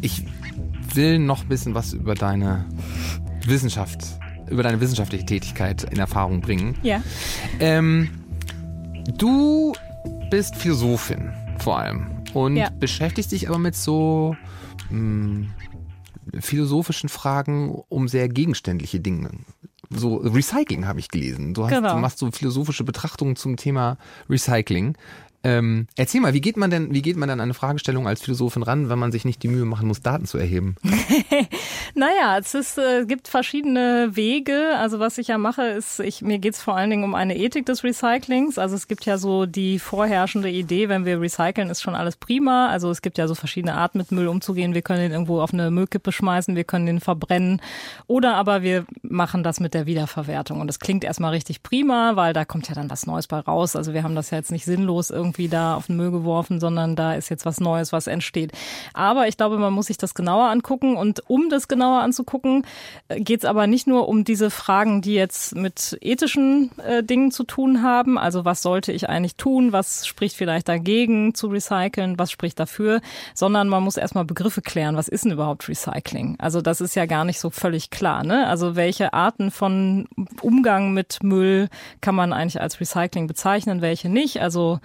[0.00, 0.24] Ich
[0.94, 2.64] will noch ein bisschen was über deine
[3.46, 4.00] Wissenschaft,
[4.48, 6.76] über deine wissenschaftliche Tätigkeit in Erfahrung bringen.
[6.82, 7.02] Ja.
[7.58, 8.08] Ähm,
[9.18, 9.74] du
[10.30, 12.70] bist Philosophin vor allem und ja.
[12.70, 14.36] beschäftigst dich aber mit so
[14.90, 15.50] mh, hm,
[16.38, 19.30] philosophischen Fragen um sehr gegenständliche Dinge.
[19.90, 21.52] So Recycling habe ich gelesen.
[21.52, 21.94] Du, hast, genau.
[21.94, 24.96] du machst so philosophische Betrachtungen zum Thema Recycling.
[25.42, 28.20] Ähm, erzähl mal, wie geht man denn, wie geht man dann an eine Fragestellung als
[28.20, 30.76] Philosophin ran, wenn man sich nicht die Mühe machen muss, Daten zu erheben?
[31.94, 34.76] naja, es ist, äh, gibt verschiedene Wege.
[34.76, 37.36] Also was ich ja mache, ist, ich, mir geht es vor allen Dingen um eine
[37.38, 38.58] Ethik des Recyclings.
[38.58, 42.68] Also es gibt ja so die vorherrschende Idee, wenn wir recyceln, ist schon alles prima.
[42.68, 44.74] Also es gibt ja so verschiedene Arten, mit Müll umzugehen.
[44.74, 47.62] Wir können den irgendwo auf eine Müllkippe schmeißen, wir können den verbrennen.
[48.06, 50.60] Oder aber wir machen das mit der Wiederverwertung.
[50.60, 53.74] Und das klingt erstmal richtig prima, weil da kommt ja dann was Neues bei raus.
[53.74, 56.58] Also wir haben das ja jetzt nicht sinnlos irgendwie irgendwie da auf den Müll geworfen,
[56.58, 58.52] sondern da ist jetzt was Neues, was entsteht.
[58.94, 62.66] Aber ich glaube, man muss sich das genauer angucken und um das genauer anzugucken,
[63.08, 67.30] äh, geht es aber nicht nur um diese Fragen, die jetzt mit ethischen äh, Dingen
[67.30, 68.18] zu tun haben.
[68.18, 69.72] Also was sollte ich eigentlich tun?
[69.72, 72.18] Was spricht vielleicht dagegen zu recyceln?
[72.18, 73.00] Was spricht dafür?
[73.34, 74.96] Sondern man muss erstmal Begriffe klären.
[74.96, 76.36] Was ist denn überhaupt Recycling?
[76.38, 78.24] Also das ist ja gar nicht so völlig klar.
[78.24, 78.46] Ne?
[78.48, 80.08] Also welche Arten von
[80.42, 81.68] Umgang mit Müll
[82.00, 84.40] kann man eigentlich als Recycling bezeichnen, welche nicht?
[84.40, 84.80] Also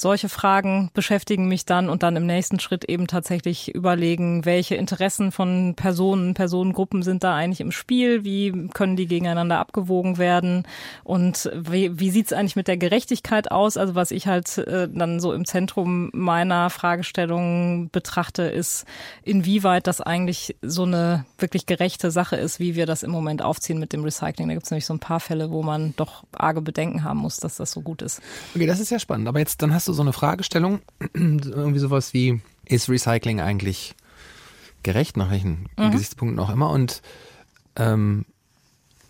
[0.00, 5.32] solche Fragen beschäftigen mich dann und dann im nächsten Schritt eben tatsächlich überlegen, welche Interessen
[5.32, 10.66] von Personen, Personengruppen sind da eigentlich im Spiel, wie können die gegeneinander abgewogen werden
[11.04, 13.76] und wie, wie sieht es eigentlich mit der Gerechtigkeit aus?
[13.76, 18.86] Also was ich halt äh, dann so im Zentrum meiner Fragestellung betrachte, ist,
[19.22, 23.78] inwieweit das eigentlich so eine wirklich gerechte Sache ist, wie wir das im Moment aufziehen
[23.78, 24.48] mit dem Recycling.
[24.48, 27.36] Da gibt es nämlich so ein paar Fälle, wo man doch arge Bedenken haben muss,
[27.36, 28.20] dass das so gut ist.
[28.54, 29.28] Okay, das ist ja spannend.
[29.28, 30.80] Aber jetzt, dann hast du du so eine Fragestellung,
[31.14, 33.94] irgendwie sowas wie, ist Recycling eigentlich
[34.82, 35.90] gerecht, nach welchen mhm.
[35.90, 36.70] Gesichtspunkten auch immer?
[36.70, 37.02] Und,
[37.76, 38.24] ähm,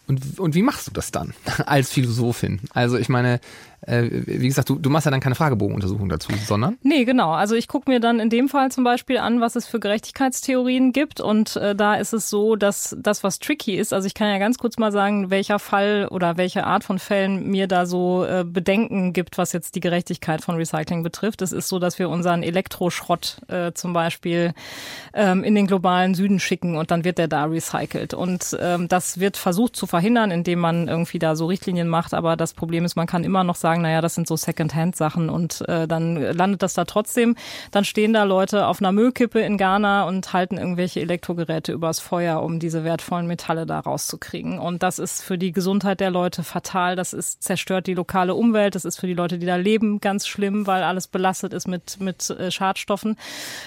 [0.07, 1.35] und, und wie machst du das dann
[1.67, 2.61] als Philosophin?
[2.73, 3.41] Also ich meine,
[3.83, 6.79] äh, wie gesagt, du, du machst ja dann keine Fragebogenuntersuchung dazu, sondern?
[6.83, 7.33] Nee, genau.
[7.33, 10.93] Also ich gucke mir dann in dem Fall zum Beispiel an, was es für Gerechtigkeitstheorien
[10.93, 11.21] gibt.
[11.21, 14.39] Und äh, da ist es so, dass das, was tricky ist, also ich kann ja
[14.39, 18.45] ganz kurz mal sagen, welcher Fall oder welche Art von Fällen mir da so äh,
[18.47, 21.43] Bedenken gibt, was jetzt die Gerechtigkeit von Recycling betrifft.
[21.43, 24.53] Es ist so, dass wir unseren Elektroschrott äh, zum Beispiel
[25.15, 28.15] ähm, in den globalen Süden schicken und dann wird der da recycelt.
[28.15, 32.13] Und ähm, das wird versucht zu verhindern, indem man irgendwie da so Richtlinien macht.
[32.13, 35.31] Aber das Problem ist, man kann immer noch sagen, sagen, naja, das sind so Second-Hand-Sachen
[35.31, 37.37] und äh, dann landet das da trotzdem.
[37.71, 42.43] Dann stehen da Leute auf einer Müllkippe in Ghana und halten irgendwelche Elektrogeräte übers Feuer,
[42.43, 44.59] um diese wertvollen Metalle da rauszukriegen.
[44.59, 46.97] Und das ist für die Gesundheit der Leute fatal.
[46.97, 48.75] Das ist zerstört die lokale Umwelt.
[48.75, 52.01] Das ist für die Leute, die da leben, ganz schlimm, weil alles belastet ist mit,
[52.01, 53.17] mit äh, Schadstoffen.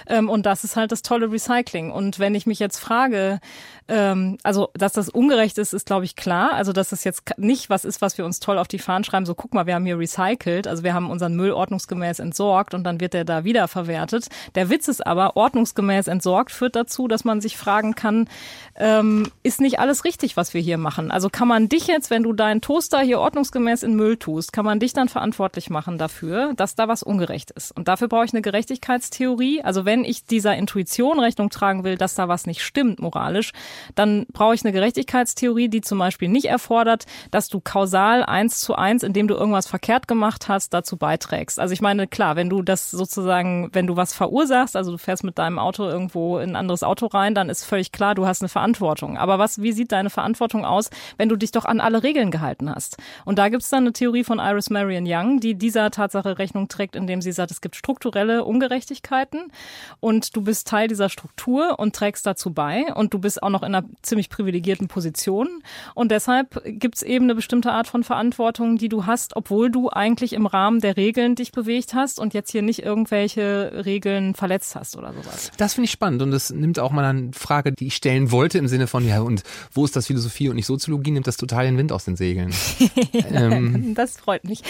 [0.07, 1.91] Ähm, und das ist halt das tolle Recycling.
[1.91, 3.39] Und wenn ich mich jetzt frage,
[3.87, 6.53] ähm, also dass das ungerecht ist, ist glaube ich klar.
[6.53, 9.25] Also dass das jetzt nicht was ist, was wir uns toll auf die Fahnen schreiben.
[9.25, 10.67] So guck mal, wir haben hier hier recycelt.
[10.67, 14.27] Also wir haben unseren Müll ordnungsgemäß entsorgt und dann wird der da wiederverwertet.
[14.55, 18.27] Der Witz ist aber, ordnungsgemäß entsorgt führt dazu, dass man sich fragen kann,
[18.75, 21.11] ähm, ist nicht alles richtig, was wir hier machen?
[21.11, 24.65] Also kann man dich jetzt, wenn du deinen Toaster hier ordnungsgemäß in Müll tust, kann
[24.65, 27.71] man dich dann verantwortlich machen dafür, dass da was ungerecht ist?
[27.71, 29.61] Und dafür brauche ich eine Gerechtigkeitstheorie.
[29.61, 33.51] Also wenn ich dieser Intuition Rechnung tragen will, dass da was nicht stimmt moralisch,
[33.95, 38.75] dann brauche ich eine Gerechtigkeitstheorie, die zum Beispiel nicht erfordert, dass du kausal eins zu
[38.75, 41.59] eins, indem du irgendwas verkehrt gemacht hast, dazu beiträgst.
[41.59, 45.23] Also ich meine, klar, wenn du das sozusagen, wenn du was verursachst, also du fährst
[45.23, 48.41] mit deinem Auto irgendwo in ein anderes Auto rein, dann ist völlig klar, du hast
[48.41, 49.17] eine Verantwortung.
[49.17, 52.73] Aber was, wie sieht deine Verantwortung aus, wenn du dich doch an alle Regeln gehalten
[52.73, 52.97] hast?
[53.25, 56.69] Und da gibt es dann eine Theorie von Iris Marion Young, die dieser Tatsache Rechnung
[56.69, 59.51] trägt, indem sie sagt, es gibt strukturelle Ungerechtigkeiten
[59.99, 63.63] und du bist Teil dieser Struktur und trägst dazu bei und du bist auch noch
[63.63, 65.61] in einer ziemlich privilegierten Position
[65.93, 69.89] und deshalb gibt es eben eine bestimmte Art von Verantwortung, die du hast, obwohl du
[69.89, 74.75] eigentlich im Rahmen der Regeln dich bewegt hast und jetzt hier nicht irgendwelche Regeln verletzt
[74.75, 75.51] hast oder sowas.
[75.57, 78.57] Das finde ich spannend und das nimmt auch mal eine Frage, die ich stellen wollte
[78.57, 81.65] im Sinne von, ja und wo ist das Philosophie und nicht Soziologie, nimmt das total
[81.65, 82.53] den Wind aus den Segeln.
[83.13, 84.63] ähm, das freut mich.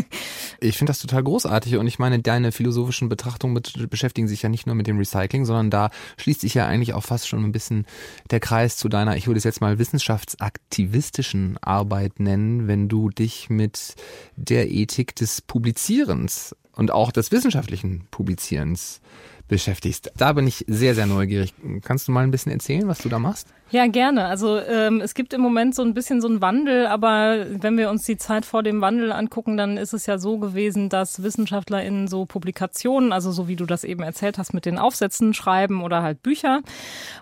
[0.60, 4.66] ich finde das total großartig und ich meine, deine philosophischen Betrachtungen beschäftigen sich ja nicht
[4.66, 7.86] nur mit dem Recycling, sondern da schließt sich ja eigentlich auch fast schon ein bisschen
[8.30, 13.50] der Kreis zu deiner, ich würde es jetzt mal wissenschaftsaktivistischen Arbeit nennen, wenn du dich
[13.50, 13.94] mit
[14.42, 19.00] der Ethik des Publizierens und auch des wissenschaftlichen Publizierens
[19.48, 20.10] beschäftigst.
[20.16, 21.54] Da bin ich sehr, sehr neugierig.
[21.82, 23.48] Kannst du mal ein bisschen erzählen, was du da machst?
[23.72, 24.26] Ja, gerne.
[24.26, 27.88] Also ähm, es gibt im Moment so ein bisschen so einen Wandel, aber wenn wir
[27.88, 32.06] uns die Zeit vor dem Wandel angucken, dann ist es ja so gewesen, dass WissenschaftlerInnen
[32.06, 36.02] so Publikationen, also so wie du das eben erzählt hast, mit den Aufsätzen schreiben oder
[36.02, 36.60] halt Bücher.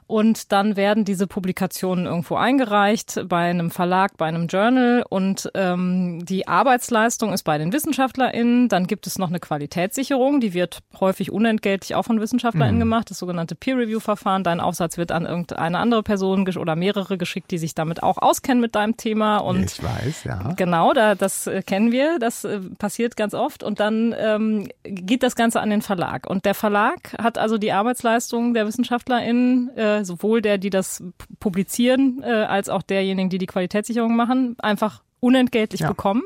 [0.08, 6.24] Und dann werden diese Publikationen irgendwo eingereicht bei einem Verlag, bei einem Journal und ähm,
[6.24, 8.68] die Arbeitsleistung ist bei den WissenschaftlerInnen.
[8.68, 12.80] Dann gibt es noch eine Qualitätssicherung, die wird häufig unentgeltlich auch von WissenschaftlerInnen mhm.
[12.80, 14.42] gemacht, das sogenannte Peer-Review-Verfahren.
[14.42, 18.18] Dein Aufsatz wird an irgendeine andere Person Personen oder mehrere geschickt, die sich damit auch
[18.18, 19.38] auskennen mit deinem Thema.
[19.38, 20.52] Und ich weiß, ja.
[20.56, 23.62] Genau, da, das äh, kennen wir, das äh, passiert ganz oft.
[23.62, 26.28] Und dann ähm, geht das Ganze an den Verlag.
[26.28, 31.02] Und der Verlag hat also die Arbeitsleistung der WissenschaftlerInnen, äh, sowohl der, die das
[31.38, 35.88] publizieren, äh, als auch derjenigen, die die Qualitätssicherung machen, einfach unentgeltlich ja.
[35.88, 36.22] bekommen.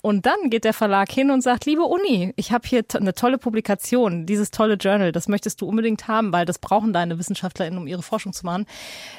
[0.00, 3.38] Und dann geht der Verlag hin und sagt, liebe Uni, ich habe hier eine tolle
[3.38, 7.86] Publikation, dieses tolle Journal, das möchtest du unbedingt haben, weil das brauchen deine WissenschaftlerInnen, um
[7.86, 8.66] ihre Forschung zu machen.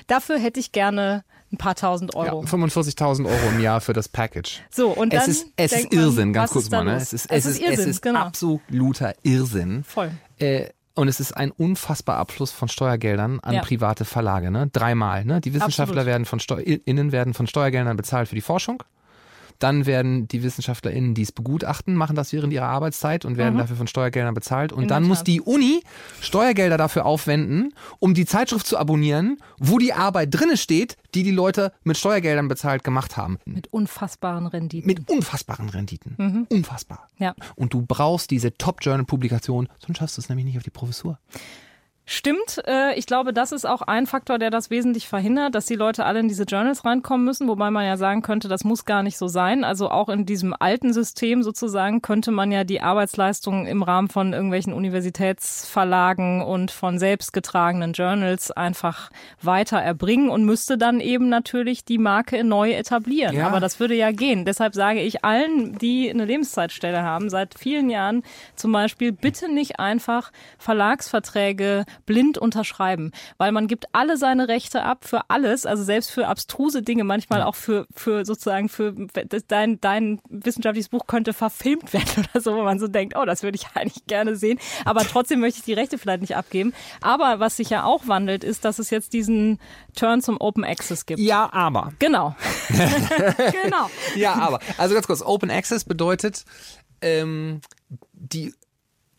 [0.07, 2.43] Dafür hätte ich gerne ein paar tausend Euro.
[2.43, 4.61] Ja, 45.000 Euro im Jahr für das Package.
[4.69, 6.83] So, und dann es ist, es ist Irrsinn, man, ganz kurz mal.
[6.83, 6.95] Ne?
[6.95, 8.19] Es ist, es, es ist, Irrsinn, es ist genau.
[8.21, 9.83] absoluter Irrsinn.
[9.83, 10.11] Voll.
[10.39, 13.61] Äh, und es ist ein unfassbarer Abfluss von Steuergeldern an ja.
[13.61, 14.69] private Verlage, ne?
[14.71, 15.41] Dreimal, ne?
[15.41, 16.05] Die Wissenschaftler Absolut.
[16.05, 18.83] werden von Steu innen werden von Steuergeldern bezahlt für die Forschung.
[19.63, 23.59] Dann werden die WissenschaftlerInnen, die es begutachten, machen das während ihrer Arbeitszeit und werden mhm.
[23.59, 24.73] dafür von Steuergeldern bezahlt.
[24.73, 25.81] Und In dann muss die Uni
[26.19, 31.31] Steuergelder dafür aufwenden, um die Zeitschrift zu abonnieren, wo die Arbeit drinne steht, die die
[31.31, 33.39] Leute mit Steuergeldern bezahlt gemacht haben.
[33.45, 34.85] Mit unfassbaren Renditen.
[34.85, 36.15] Mit unfassbaren Renditen.
[36.17, 36.47] Mhm.
[36.49, 37.07] Unfassbar.
[37.17, 37.33] Ja.
[37.55, 41.19] Und du brauchst diese Top-Journal-Publikation, sonst schaffst du es nämlich nicht auf die Professur.
[42.05, 45.75] Stimmt, äh, ich glaube, das ist auch ein Faktor, der das wesentlich verhindert, dass die
[45.75, 49.03] Leute alle in diese Journals reinkommen müssen, wobei man ja sagen könnte, das muss gar
[49.03, 49.63] nicht so sein.
[49.63, 54.33] Also auch in diesem alten System sozusagen könnte man ja die Arbeitsleistung im Rahmen von
[54.33, 59.09] irgendwelchen Universitätsverlagen und von selbstgetragenen Journals einfach
[59.41, 63.33] weiter erbringen und müsste dann eben natürlich die Marke neu etablieren.
[63.33, 63.47] Ja.
[63.47, 64.43] Aber das würde ja gehen.
[64.43, 68.23] Deshalb sage ich allen, die eine Lebenszeitstelle haben, seit vielen Jahren
[68.57, 75.05] zum Beispiel, bitte nicht einfach Verlagsverträge blind unterschreiben, weil man gibt alle seine Rechte ab
[75.05, 78.93] für alles, also selbst für abstruse Dinge, manchmal auch für, für sozusagen für
[79.47, 83.43] dein, dein wissenschaftliches Buch könnte verfilmt werden oder so, wo man so denkt, oh, das
[83.43, 86.73] würde ich eigentlich gerne sehen, aber trotzdem möchte ich die Rechte vielleicht nicht abgeben.
[87.01, 89.59] Aber was sich ja auch wandelt, ist, dass es jetzt diesen
[89.95, 91.19] Turn zum Open Access gibt.
[91.19, 91.93] Ja, aber.
[91.99, 92.35] Genau.
[92.69, 93.89] genau.
[94.15, 94.59] Ja, aber.
[94.77, 96.45] Also ganz kurz, Open Access bedeutet,
[97.01, 97.61] ähm,
[98.13, 98.53] die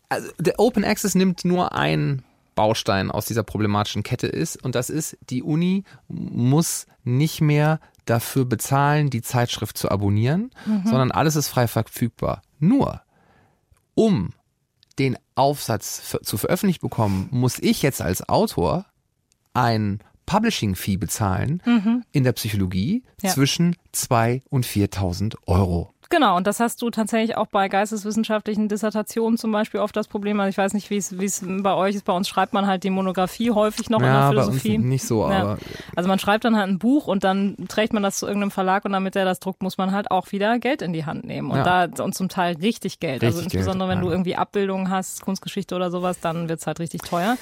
[0.08, 4.62] also der Open Access nimmt nur ein Baustein aus dieser problematischen Kette ist.
[4.62, 10.82] Und das ist, die Uni muss nicht mehr dafür bezahlen, die Zeitschrift zu abonnieren, mhm.
[10.84, 12.42] sondern alles ist frei verfügbar.
[12.58, 13.02] Nur,
[13.94, 14.30] um
[14.98, 18.86] den Aufsatz zu veröffentlicht bekommen, muss ich jetzt als Autor
[19.52, 22.04] ein Publishing-Fee bezahlen mhm.
[22.12, 23.30] in der Psychologie ja.
[23.30, 25.93] zwischen 2.000 und 4.000 Euro.
[26.10, 30.38] Genau, und das hast du tatsächlich auch bei geisteswissenschaftlichen Dissertationen zum Beispiel oft das Problem.
[30.40, 32.04] Also ich weiß nicht, wie es wie es bei euch ist.
[32.04, 34.78] Bei uns schreibt man halt die Monographie häufig noch ja, in der Philosophie.
[34.78, 35.40] Nicht so, ja.
[35.40, 35.58] aber.
[35.96, 38.84] Also man schreibt dann halt ein Buch und dann trägt man das zu irgendeinem Verlag
[38.84, 41.50] und damit der das druckt, muss man halt auch wieder Geld in die Hand nehmen.
[41.50, 41.86] Und ja.
[41.86, 43.22] da und zum Teil richtig Geld.
[43.22, 46.66] Also richtig also insbesondere Geld, wenn du irgendwie Abbildungen hast, Kunstgeschichte oder sowas, dann wird's
[46.66, 47.36] halt richtig teuer.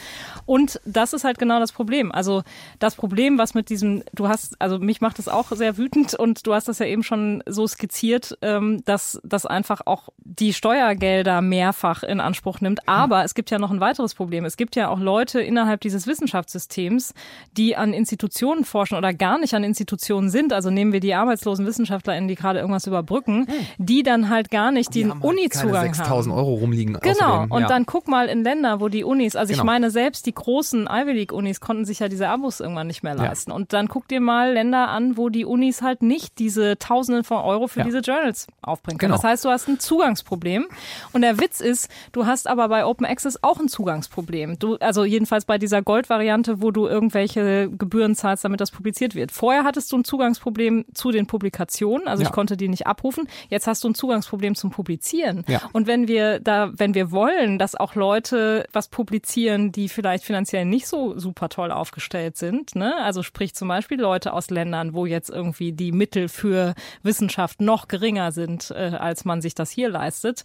[0.47, 2.13] Und das ist halt genau das Problem.
[2.13, 2.43] Also
[2.79, 6.47] das Problem, was mit diesem, du hast, also mich macht das auch sehr wütend und
[6.47, 11.41] du hast das ja eben schon so skizziert, ähm, dass das einfach auch die Steuergelder
[11.41, 12.89] mehrfach in Anspruch nimmt.
[12.89, 13.25] Aber hm.
[13.25, 14.45] es gibt ja noch ein weiteres Problem.
[14.45, 17.15] Es gibt ja auch Leute innerhalb dieses Wissenschaftssystems,
[17.57, 21.67] die an Institutionen forschen oder gar nicht an Institutionen sind, also nehmen wir die arbeitslosen
[21.67, 23.55] WissenschaftlerInnen, die gerade irgendwas überbrücken, hm.
[23.79, 25.95] die dann halt gar nicht die den halt Uni-Zugang haben.
[25.95, 26.99] 6000 Euro rumliegen.
[27.01, 27.13] Genau.
[27.13, 29.63] Außerdem, und dann guck mal in Länder, wo die Unis, also genau.
[29.63, 33.03] ich meine, selbst die großen Ivy League Unis konnten sich ja diese Abos irgendwann nicht
[33.03, 33.51] mehr leisten.
[33.51, 33.57] Ja.
[33.57, 37.39] Und dann guck dir mal Länder an, wo die Unis halt nicht diese Tausende von
[37.39, 37.85] Euro für ja.
[37.85, 39.13] diese Journals aufbringen können.
[39.13, 39.23] Genau.
[39.23, 40.67] Das heißt, du hast ein Zugangsproblem.
[41.13, 44.59] Und der Witz ist, du hast aber bei Open Access auch ein Zugangsproblem.
[44.59, 49.33] Du, also jedenfalls bei dieser Gold-Variante, wo du irgendwelche Gebühren zahlst, damit das publiziert wird.
[49.33, 52.29] Vorher hattest du ein Zugangsproblem zu den Publikationen, also ja.
[52.29, 53.29] ich konnte die nicht abrufen.
[53.49, 55.45] Jetzt hast du ein Zugangsproblem zum Publizieren.
[55.49, 55.63] Ja.
[55.73, 60.65] Und wenn wir da, wenn wir wollen, dass auch Leute was publizieren, die vielleicht finanziell
[60.65, 62.97] nicht so super toll aufgestellt sind, ne?
[63.03, 67.89] Also sprich zum Beispiel Leute aus Ländern, wo jetzt irgendwie die Mittel für Wissenschaft noch
[67.89, 70.43] geringer sind, äh, als man sich das hier leistet,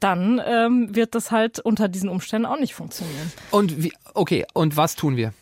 [0.00, 3.32] dann ähm, wird das halt unter diesen Umständen auch nicht funktionieren.
[3.50, 5.32] Und wie, okay, und was tun wir?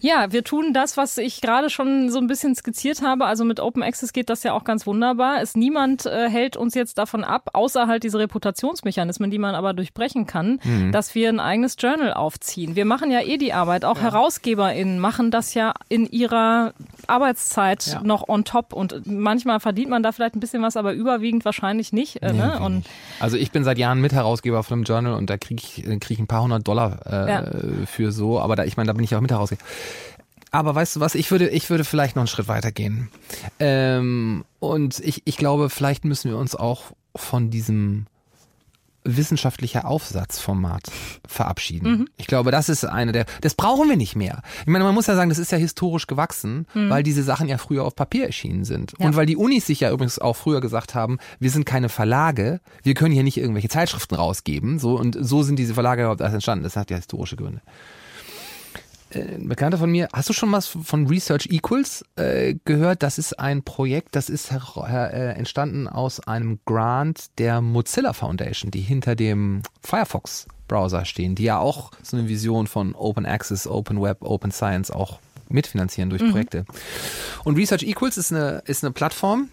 [0.00, 3.26] Ja, wir tun das, was ich gerade schon so ein bisschen skizziert habe.
[3.26, 5.42] Also mit Open Access geht das ja auch ganz wunderbar.
[5.42, 9.74] Es niemand äh, hält uns jetzt davon ab, außer halt diese Reputationsmechanismen, die man aber
[9.74, 10.90] durchbrechen kann, mhm.
[10.92, 12.76] dass wir ein eigenes Journal aufziehen.
[12.76, 13.84] Wir machen ja eh die Arbeit.
[13.84, 14.04] Auch ja.
[14.04, 16.72] HerausgeberInnen machen das ja in ihrer
[17.06, 18.02] Arbeitszeit ja.
[18.02, 18.72] noch on top.
[18.72, 22.22] Und manchmal verdient man da vielleicht ein bisschen was, aber überwiegend wahrscheinlich nicht.
[22.22, 22.60] Äh, nee, ne?
[22.60, 22.86] und
[23.18, 26.12] also ich bin seit Jahren Mitherausgeber von einem Journal und da kriege ich, äh, krieg
[26.12, 27.44] ich ein paar hundert Dollar äh, ja.
[27.86, 28.40] für so.
[28.40, 29.62] Aber da, ich meine, da bin ich auch Mitherausgeber.
[30.50, 33.08] Aber weißt du was, ich würde, ich würde vielleicht noch einen Schritt weiter gehen.
[33.58, 38.06] Ähm, und ich, ich glaube, vielleicht müssen wir uns auch von diesem
[39.04, 40.90] wissenschaftlicher Aufsatzformat
[41.26, 41.90] verabschieden.
[41.90, 42.08] Mhm.
[42.18, 44.42] Ich glaube, das ist eine der, das brauchen wir nicht mehr.
[44.60, 46.90] Ich meine, man muss ja sagen, das ist ja historisch gewachsen, mhm.
[46.90, 48.92] weil diese Sachen ja früher auf Papier erschienen sind.
[48.98, 49.06] Ja.
[49.06, 52.60] Und weil die Unis sich ja übrigens auch früher gesagt haben, wir sind keine Verlage,
[52.82, 56.34] wir können hier nicht irgendwelche Zeitschriften rausgeben, so, und so sind diese Verlage überhaupt erst
[56.34, 56.64] entstanden.
[56.64, 57.62] Das hat ja historische Gründe
[59.14, 63.02] ein Bekannter von mir, hast du schon was von Research Equals äh, gehört?
[63.02, 68.80] Das ist ein Projekt, das ist äh, entstanden aus einem Grant der Mozilla Foundation, die
[68.80, 74.00] hinter dem Firefox Browser stehen, die ja auch so eine Vision von Open Access, Open
[74.00, 76.30] Web, Open Science auch mitfinanzieren durch mhm.
[76.30, 76.64] Projekte.
[77.42, 79.48] Und Research Equals ist eine, ist eine Plattform,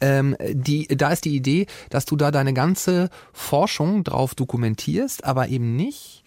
[0.00, 5.48] ähm, die, da ist die Idee, dass du da deine ganze Forschung drauf dokumentierst, aber
[5.48, 6.23] eben nicht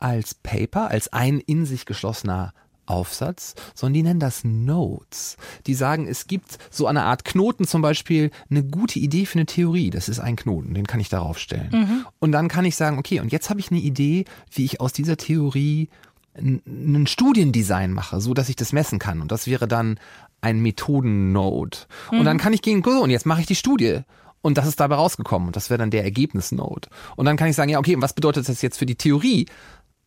[0.00, 2.52] als Paper, als ein in sich geschlossener
[2.86, 5.36] Aufsatz, sondern die nennen das Notes.
[5.66, 9.46] Die sagen, es gibt so eine Art Knoten zum Beispiel, eine gute Idee für eine
[9.46, 9.90] Theorie.
[9.90, 11.70] Das ist ein Knoten, den kann ich darauf stellen.
[11.70, 12.06] Mhm.
[12.18, 14.92] Und dann kann ich sagen, okay, und jetzt habe ich eine Idee, wie ich aus
[14.92, 15.88] dieser Theorie
[16.36, 19.20] ein Studiendesign mache, so dass ich das messen kann.
[19.20, 19.98] Und das wäre dann
[20.40, 21.78] ein Methodennode.
[22.10, 22.20] Mhm.
[22.20, 24.00] Und dann kann ich gehen, so, und jetzt mache ich die Studie.
[24.42, 25.48] Und das ist dabei rausgekommen.
[25.48, 26.88] Und das wäre dann der Ergebnisnode.
[27.16, 29.46] Und dann kann ich sagen, ja, okay, was bedeutet das jetzt für die Theorie?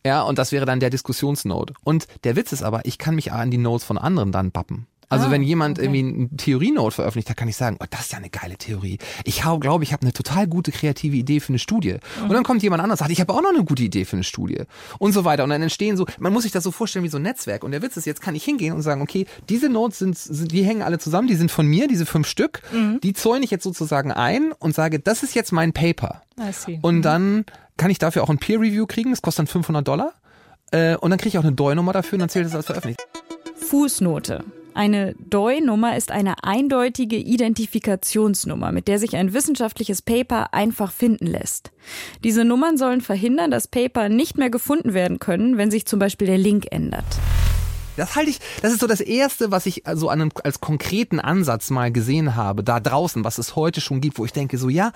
[0.06, 1.72] Ja, und das wäre dann der Diskussionsnode.
[1.82, 4.86] Und der Witz ist aber, ich kann mich an die Nodes von anderen dann bappen.
[5.14, 5.86] Also ah, wenn jemand okay.
[5.86, 8.98] irgendwie eine Theorienote veröffentlicht, da kann ich sagen, oh, das ist ja eine geile Theorie.
[9.24, 11.98] Ich glaube, ich habe eine total gute kreative Idee für eine Studie.
[12.18, 12.24] Mhm.
[12.24, 14.24] Und dann kommt jemand anderes, sagt, ich habe auch noch eine gute Idee für eine
[14.24, 14.62] Studie.
[14.98, 15.44] Und so weiter.
[15.44, 17.64] Und dann entstehen so, man muss sich das so vorstellen wie so ein Netzwerk.
[17.64, 20.50] Und der Witz ist, jetzt kann ich hingehen und sagen, okay, diese Notes sind, sind
[20.50, 22.62] die hängen alle zusammen, die sind von mir, diese fünf Stück.
[22.72, 23.00] Mhm.
[23.02, 26.22] Die zäune ich jetzt sozusagen ein und sage, das ist jetzt mein Paper.
[26.82, 27.02] Und mhm.
[27.02, 27.44] dann
[27.76, 29.10] kann ich dafür auch ein Peer Review kriegen.
[29.10, 30.12] Das kostet dann 500 Dollar.
[30.70, 33.00] Äh, und dann kriege ich auch eine DOI-Nummer dafür und dann zählt das als veröffentlicht.
[33.56, 34.44] Fußnote.
[34.74, 41.70] Eine DOI-Nummer ist eine eindeutige Identifikationsnummer, mit der sich ein wissenschaftliches Paper einfach finden lässt.
[42.24, 46.26] Diese Nummern sollen verhindern, dass Paper nicht mehr gefunden werden können, wenn sich zum Beispiel
[46.26, 47.04] der Link ändert.
[47.96, 51.20] Das halte ich, das ist so das erste, was ich also an einem, als konkreten
[51.20, 54.68] Ansatz mal gesehen habe, da draußen, was es heute schon gibt, wo ich denke, so
[54.68, 54.90] ja,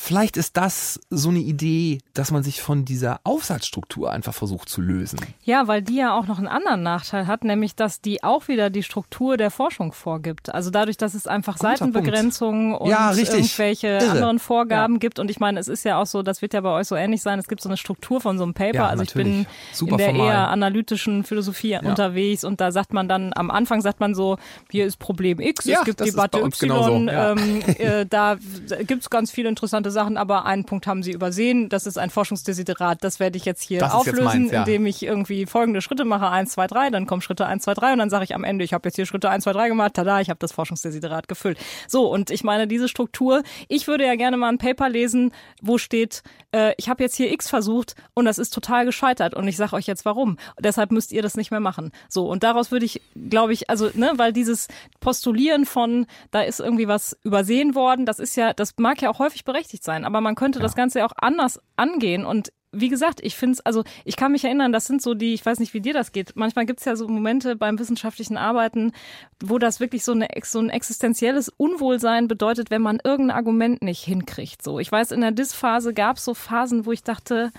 [0.00, 4.80] Vielleicht ist das so eine Idee, dass man sich von dieser Aufsatzstruktur einfach versucht zu
[4.80, 5.20] lösen.
[5.44, 8.70] Ja, weil die ja auch noch einen anderen Nachteil hat, nämlich dass die auch wieder
[8.70, 10.54] die Struktur der Forschung vorgibt.
[10.54, 12.84] Also dadurch, dass es einfach Guter Seitenbegrenzungen Punkt.
[12.84, 14.10] und ja, irgendwelche Irre.
[14.10, 14.98] anderen Vorgaben ja.
[15.00, 15.18] gibt.
[15.18, 17.20] Und ich meine, es ist ja auch so, das wird ja bei euch so ähnlich
[17.20, 18.74] sein, es gibt so eine Struktur von so einem Paper.
[18.74, 20.26] Ja, also ich bin Super in der formal.
[20.28, 24.38] eher analytischen Philosophie unterwegs und da sagt man dann, am Anfang sagt man so,
[24.70, 28.38] hier ist Problem X, es gibt Debatte Y, ähm, äh, da
[28.86, 31.68] gibt es ganz viele interessante interessante Sachen, aber einen Punkt haben Sie übersehen.
[31.68, 33.02] Das ist ein Forschungsdesiderat.
[33.02, 34.60] Das werde ich jetzt hier das auflösen, jetzt meins, ja.
[34.60, 36.28] indem ich irgendwie folgende Schritte mache.
[36.28, 38.64] Eins, zwei, drei, dann kommen Schritte eins, zwei, drei und dann sage ich am Ende,
[38.64, 39.94] ich habe jetzt hier Schritte eins, zwei, drei gemacht.
[39.94, 41.58] Tada, ich habe das Forschungsdesiderat gefüllt.
[41.88, 45.78] So, und ich meine, diese Struktur, ich würde ja gerne mal ein Paper lesen, wo
[45.78, 46.22] steht,
[46.52, 49.74] äh, ich habe jetzt hier X versucht und das ist total gescheitert und ich sage
[49.74, 50.38] euch jetzt warum.
[50.58, 51.90] Deshalb müsst ihr das nicht mehr machen.
[52.08, 54.68] So, und daraus würde ich, glaube ich, also, ne, weil dieses
[55.00, 59.18] Postulieren von, da ist irgendwie was übersehen worden, das ist ja, das mag ja auch
[59.18, 60.62] häufig berechtigt sein, aber man könnte ja.
[60.62, 64.44] das Ganze auch anders angehen und wie gesagt, ich finde es, also ich kann mich
[64.44, 66.36] erinnern, das sind so die, ich weiß nicht, wie dir das geht.
[66.36, 68.92] Manchmal gibt es ja so Momente beim wissenschaftlichen Arbeiten,
[69.42, 74.04] wo das wirklich so, eine, so ein existenzielles Unwohlsein bedeutet, wenn man irgendein Argument nicht
[74.04, 74.62] hinkriegt.
[74.62, 77.50] So, ich weiß, in der Dis-Phase gab es so Phasen, wo ich dachte,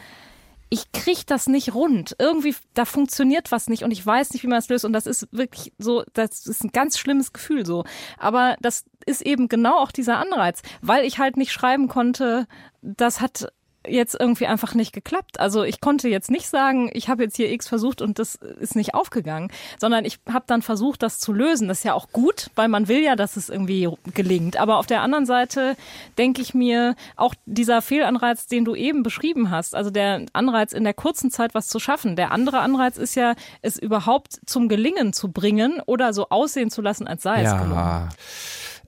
[0.74, 2.16] ich kriege das nicht rund.
[2.18, 4.86] Irgendwie, da funktioniert was nicht und ich weiß nicht, wie man es löst.
[4.86, 7.84] Und das ist wirklich so, das ist ein ganz schlimmes Gefühl so.
[8.18, 12.48] Aber das ist eben genau auch dieser Anreiz, weil ich halt nicht schreiben konnte,
[12.82, 13.52] das hat
[13.88, 15.40] jetzt irgendwie einfach nicht geklappt.
[15.40, 18.76] Also ich konnte jetzt nicht sagen, ich habe jetzt hier X versucht und das ist
[18.76, 21.68] nicht aufgegangen, sondern ich habe dann versucht, das zu lösen.
[21.68, 24.58] Das ist ja auch gut, weil man will ja, dass es irgendwie gelingt.
[24.58, 25.76] Aber auf der anderen Seite
[26.18, 30.84] denke ich mir, auch dieser Fehlanreiz, den du eben beschrieben hast, also der Anreiz in
[30.84, 32.16] der kurzen Zeit was zu schaffen.
[32.16, 36.82] Der andere Anreiz ist ja, es überhaupt zum Gelingen zu bringen oder so aussehen zu
[36.82, 37.56] lassen, als sei ja.
[37.56, 38.10] es gelungen.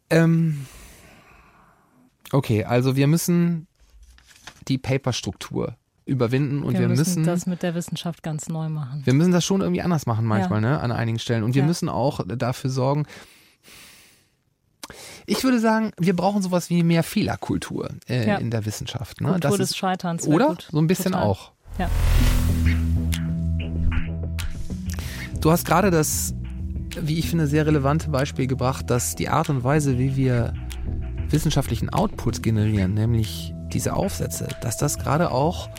[0.10, 0.66] Ähm
[2.32, 3.68] okay, also wir müssen
[4.68, 9.02] die Paperstruktur überwinden und wir, wir müssen, müssen, das mit der Wissenschaft ganz neu machen.
[9.06, 10.72] Wir müssen das schon irgendwie anders machen manchmal, ja.
[10.72, 11.68] ne, an einigen Stellen und wir ja.
[11.68, 13.06] müssen auch dafür sorgen,
[15.26, 18.36] ich würde sagen, wir brauchen sowas wie mehr Fehlerkultur äh, ja.
[18.38, 19.22] in der Wissenschaft.
[19.22, 19.30] Ne?
[19.30, 20.28] Kultur das des Scheiterns.
[20.28, 20.48] Oder?
[20.48, 20.68] Gut.
[20.70, 21.28] So ein bisschen Total.
[21.28, 21.52] auch.
[21.80, 21.90] Ja.
[25.40, 26.34] Du hast gerade das,
[27.00, 30.54] wie ich finde, sehr relevante Beispiel gebracht, dass die Art und Weise, wie wir
[31.30, 35.70] wissenschaftlichen Output generieren, nämlich diese Aufsätze, dass das gerade auch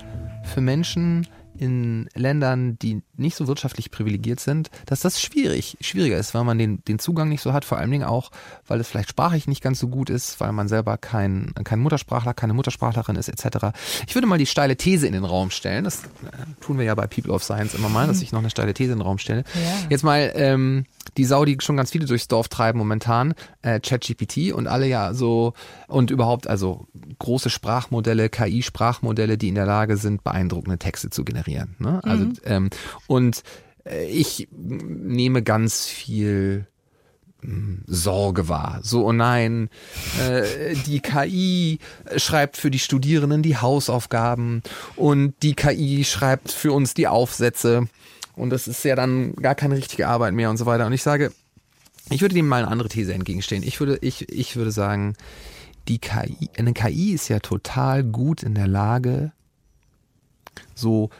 [0.45, 1.27] für Menschen
[1.57, 6.59] in Ländern, die nicht so wirtschaftlich privilegiert sind, dass das schwierig, schwieriger ist, weil man
[6.59, 8.31] den, den Zugang nicht so hat, vor allen Dingen auch,
[8.67, 12.35] weil es vielleicht sprachlich nicht ganz so gut ist, weil man selber kein, kein Muttersprachler,
[12.35, 13.69] keine Muttersprachlerin ist, etc.
[14.07, 16.09] Ich würde mal die steile These in den Raum stellen, das äh,
[16.61, 18.93] tun wir ja bei People of Science immer mal, dass ich noch eine steile These
[18.93, 19.45] in den Raum stelle.
[19.55, 19.87] Ja.
[19.91, 20.87] Jetzt mal ähm,
[21.17, 25.15] die Sau, die schon ganz viele durchs Dorf treiben momentan, äh, ChatGPT und alle ja
[25.15, 25.55] so
[25.89, 26.87] und überhaupt also
[27.19, 31.77] große Sprachmodelle, KI-Sprachmodelle, die in der Lage sind, beeindruckende Texte zu generieren.
[31.79, 32.01] Ne?
[32.03, 32.35] Also mhm.
[32.45, 32.71] ähm,
[33.07, 33.43] und
[33.85, 36.67] äh, ich nehme ganz viel
[37.45, 38.81] hm, Sorge wahr.
[38.83, 39.69] So, oh nein,
[40.21, 41.79] äh, die KI
[42.17, 44.63] schreibt für die Studierenden die Hausaufgaben
[44.97, 47.89] und die KI schreibt für uns die Aufsätze
[48.37, 50.87] und das ist ja dann gar keine richtige Arbeit mehr und so weiter.
[50.87, 51.33] Und ich sage,
[52.11, 53.63] ich würde dem mal eine andere These entgegenstehen.
[53.63, 55.15] Ich würde, ich, ich würde sagen,
[55.89, 59.33] die KI, eine KI ist ja total gut in der Lage,
[60.75, 61.11] so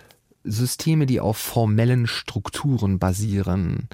[0.45, 3.89] Systeme, die auf formellen Strukturen basieren,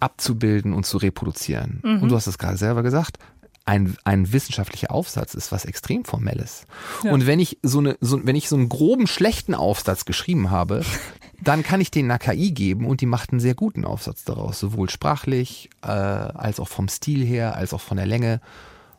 [0.00, 1.80] abzubilden und zu reproduzieren.
[1.82, 2.02] Mhm.
[2.02, 3.18] Und du hast es gerade selber gesagt,
[3.64, 6.66] ein, ein wissenschaftlicher Aufsatz ist was extrem Formelles.
[7.02, 7.12] Ja.
[7.12, 10.84] Und wenn ich so eine, so, wenn ich so einen groben schlechten Aufsatz geschrieben habe,
[11.42, 14.60] dann kann ich den einer KI geben und die macht einen sehr guten Aufsatz daraus,
[14.60, 18.40] sowohl sprachlich äh, als auch vom Stil her, als auch von der Länge.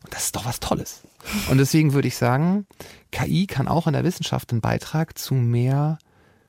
[0.03, 1.03] Und das ist doch was Tolles.
[1.49, 2.66] Und deswegen würde ich sagen,
[3.11, 5.97] KI kann auch in der Wissenschaft einen Beitrag zu mehr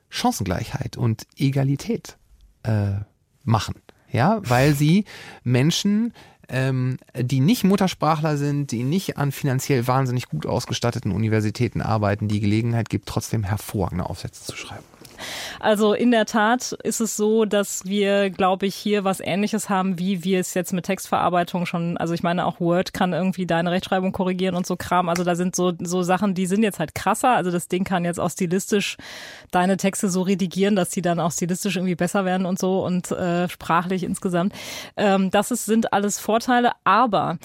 [0.09, 2.17] Chancengleichheit und Egalität
[2.63, 2.93] äh,
[3.43, 3.75] machen.
[4.09, 5.03] Ja, weil sie
[5.43, 6.13] Menschen,
[6.49, 12.39] ähm, die nicht Muttersprachler sind, die nicht an finanziell wahnsinnig gut ausgestatteten Universitäten arbeiten, die
[12.39, 14.83] Gelegenheit gibt, trotzdem hervorragende Aufsätze zu schreiben.
[15.59, 19.99] Also in der Tat ist es so, dass wir, glaube ich, hier was Ähnliches haben,
[19.99, 23.71] wie wir es jetzt mit Textverarbeitung schon, also ich meine auch Word kann irgendwie deine
[23.71, 25.09] Rechtschreibung korrigieren und so Kram.
[25.09, 27.35] Also da sind so, so Sachen, die sind jetzt halt krasser.
[27.35, 28.97] Also das Ding kann jetzt auch stilistisch
[29.51, 33.11] deine Texte so redigieren, dass sie dann auch stilistisch irgendwie besser werden und so und
[33.11, 34.53] äh, sprachlich insgesamt.
[34.95, 36.71] Ähm, das ist, sind alles Vorteile.
[36.83, 37.37] Aber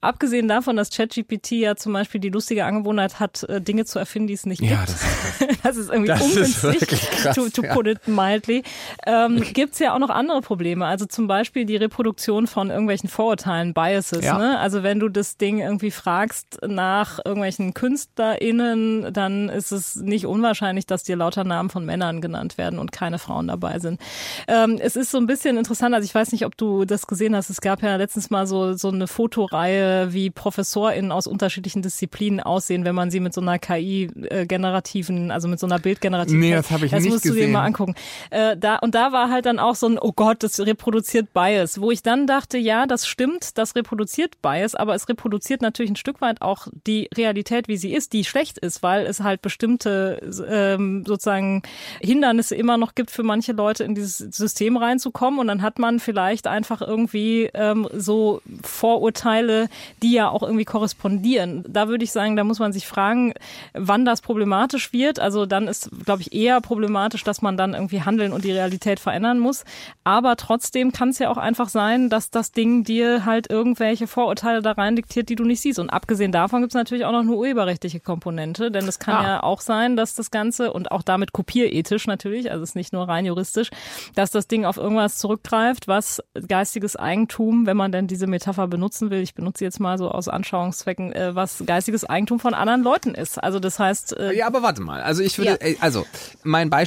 [0.00, 4.28] abgesehen davon, dass ChatGPT ja zum Beispiel die lustige Angewohnheit hat, äh, Dinge zu erfinden,
[4.28, 4.88] die es nicht ja, gibt.
[4.88, 5.02] Das
[5.50, 6.82] ist, das ist irgendwie das ungünstig.
[6.82, 8.62] Ist krass, to, to put it mildly,
[9.06, 10.86] ähm, gibt es ja auch noch andere Probleme.
[10.86, 14.24] Also zum Beispiel die Reproduktion von irgendwelchen Vorurteilen, Biases.
[14.24, 14.38] Ja.
[14.38, 14.58] Ne?
[14.58, 20.86] Also wenn du das Ding irgendwie fragst nach irgendwelchen KünstlerInnen, dann ist es nicht unwahrscheinlich,
[20.86, 24.00] dass dir lauter Namen von Männern genannt werden und keine Frauen dabei sind.
[24.48, 27.34] Ähm, es ist so ein bisschen interessant, also ich weiß nicht, ob du das gesehen
[27.34, 32.40] hast, es gab ja letztens mal so, so eine Fotoreihe, wie ProfessorInnen aus unterschiedlichen Disziplinen
[32.40, 36.40] aussehen, wenn man sie mit so einer KI-generativen, äh, also mit so einer Bildgenerativen.
[36.40, 37.94] Nee, das habe ich das nicht musst du dir mal angucken.
[38.30, 41.80] Äh, da, und da war halt dann auch so ein, oh Gott, das reproduziert Bias,
[41.80, 45.96] wo ich dann dachte, ja, das stimmt, das reproduziert Bias, aber es reproduziert natürlich ein
[45.96, 50.20] Stück weit auch die Realität, wie sie ist, die schlecht ist, weil es halt bestimmte
[50.48, 51.62] ähm, sozusagen
[52.00, 56.00] Hindernisse immer noch gibt für manche Leute in dieses System reinzukommen und dann hat man
[56.00, 59.68] vielleicht einfach irgendwie ähm, so Vorurteile,
[60.02, 61.64] die ja auch irgendwie korrespondieren.
[61.68, 63.34] Da würde ich sagen, da muss man sich fragen,
[63.72, 65.20] wann das problematisch wird.
[65.20, 68.52] Also dann ist, glaube ich, eher problematisch problematisch, dass man dann irgendwie handeln und die
[68.52, 69.64] Realität verändern muss.
[70.04, 74.62] Aber trotzdem kann es ja auch einfach sein, dass das Ding dir halt irgendwelche Vorurteile
[74.62, 75.78] da rein diktiert, die du nicht siehst.
[75.78, 79.22] Und abgesehen davon gibt es natürlich auch noch eine urheberrechtliche Komponente, denn es kann ah.
[79.26, 82.94] ja auch sein, dass das Ganze und auch damit kopierethisch natürlich, also es ist nicht
[82.94, 83.68] nur rein juristisch,
[84.14, 89.10] dass das Ding auf irgendwas zurückgreift, was geistiges Eigentum, wenn man denn diese Metapher benutzen
[89.10, 93.14] will, ich benutze jetzt mal so aus Anschauungszwecken, äh, was geistiges Eigentum von anderen Leuten
[93.14, 93.42] ist.
[93.42, 94.16] Also das heißt.
[94.16, 95.02] Äh, ja, aber warte mal.
[95.02, 95.76] Also ich würde, ja.
[95.80, 96.06] also
[96.42, 96.85] mein Beispiel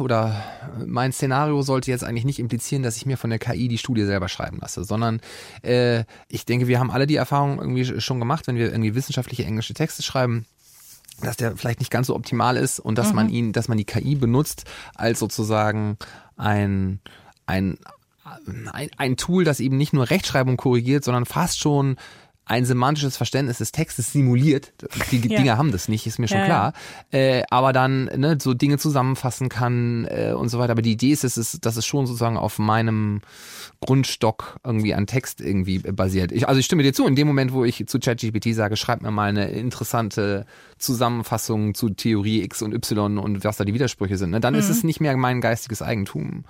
[0.00, 0.42] oder
[0.86, 4.04] mein Szenario sollte jetzt eigentlich nicht implizieren, dass ich mir von der KI die Studie
[4.04, 5.20] selber schreiben lasse, sondern
[5.62, 9.44] äh, ich denke, wir haben alle die Erfahrung irgendwie schon gemacht, wenn wir irgendwie wissenschaftliche
[9.44, 10.46] englische Texte schreiben
[11.20, 13.16] dass der vielleicht nicht ganz so optimal ist und dass mhm.
[13.16, 15.98] man ihn, dass man die KI benutzt als sozusagen
[16.36, 17.00] ein,
[17.46, 17.78] ein,
[18.72, 21.96] ein, ein Tool, das eben nicht nur Rechtschreibung korrigiert, sondern fast schon
[22.48, 24.72] ein semantisches Verständnis des Textes simuliert.
[25.10, 25.38] Die ja.
[25.38, 26.72] Dinge haben das nicht, ist mir schon ja, klar.
[27.12, 27.18] Ja.
[27.18, 30.72] Äh, aber dann ne, so Dinge zusammenfassen kann äh, und so weiter.
[30.72, 33.20] Aber die Idee ist, dass es, dass es schon sozusagen auf meinem
[33.80, 36.32] Grundstock irgendwie an Text irgendwie basiert.
[36.32, 39.02] Ich, also ich stimme dir zu, in dem Moment, wo ich zu ChatGPT sage, schreib
[39.02, 40.46] mir mal eine interessante
[40.78, 44.60] Zusammenfassung zu Theorie X und Y und was da die Widersprüche sind, ne, dann mhm.
[44.60, 46.44] ist es nicht mehr mein geistiges Eigentum.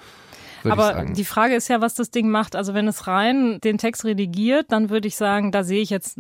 [0.65, 2.57] Aber die Frage ist ja, was das Ding macht.
[2.57, 6.19] Also wenn es rein den Text redigiert, dann würde ich sagen, da sehe ich jetzt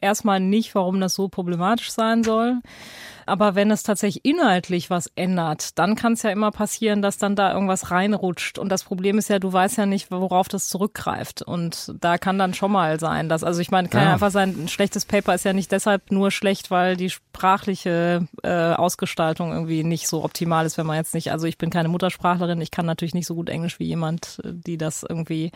[0.00, 2.58] erstmal nicht, warum das so problematisch sein soll.
[3.26, 7.36] Aber wenn es tatsächlich inhaltlich was ändert, dann kann es ja immer passieren, dass dann
[7.36, 8.58] da irgendwas reinrutscht.
[8.58, 11.42] Und das Problem ist ja, du weißt ja nicht, worauf das zurückgreift.
[11.42, 14.08] Und da kann dann schon mal sein, dass, also ich meine, kann ja.
[14.08, 18.26] ja einfach sein, ein schlechtes Paper ist ja nicht deshalb nur schlecht, weil die sprachliche
[18.42, 21.88] äh, Ausgestaltung irgendwie nicht so optimal ist, wenn man jetzt nicht, also ich bin keine
[21.88, 25.52] Muttersprachlerin, ich kann natürlich nicht so gut Englisch wie jemand, die das irgendwie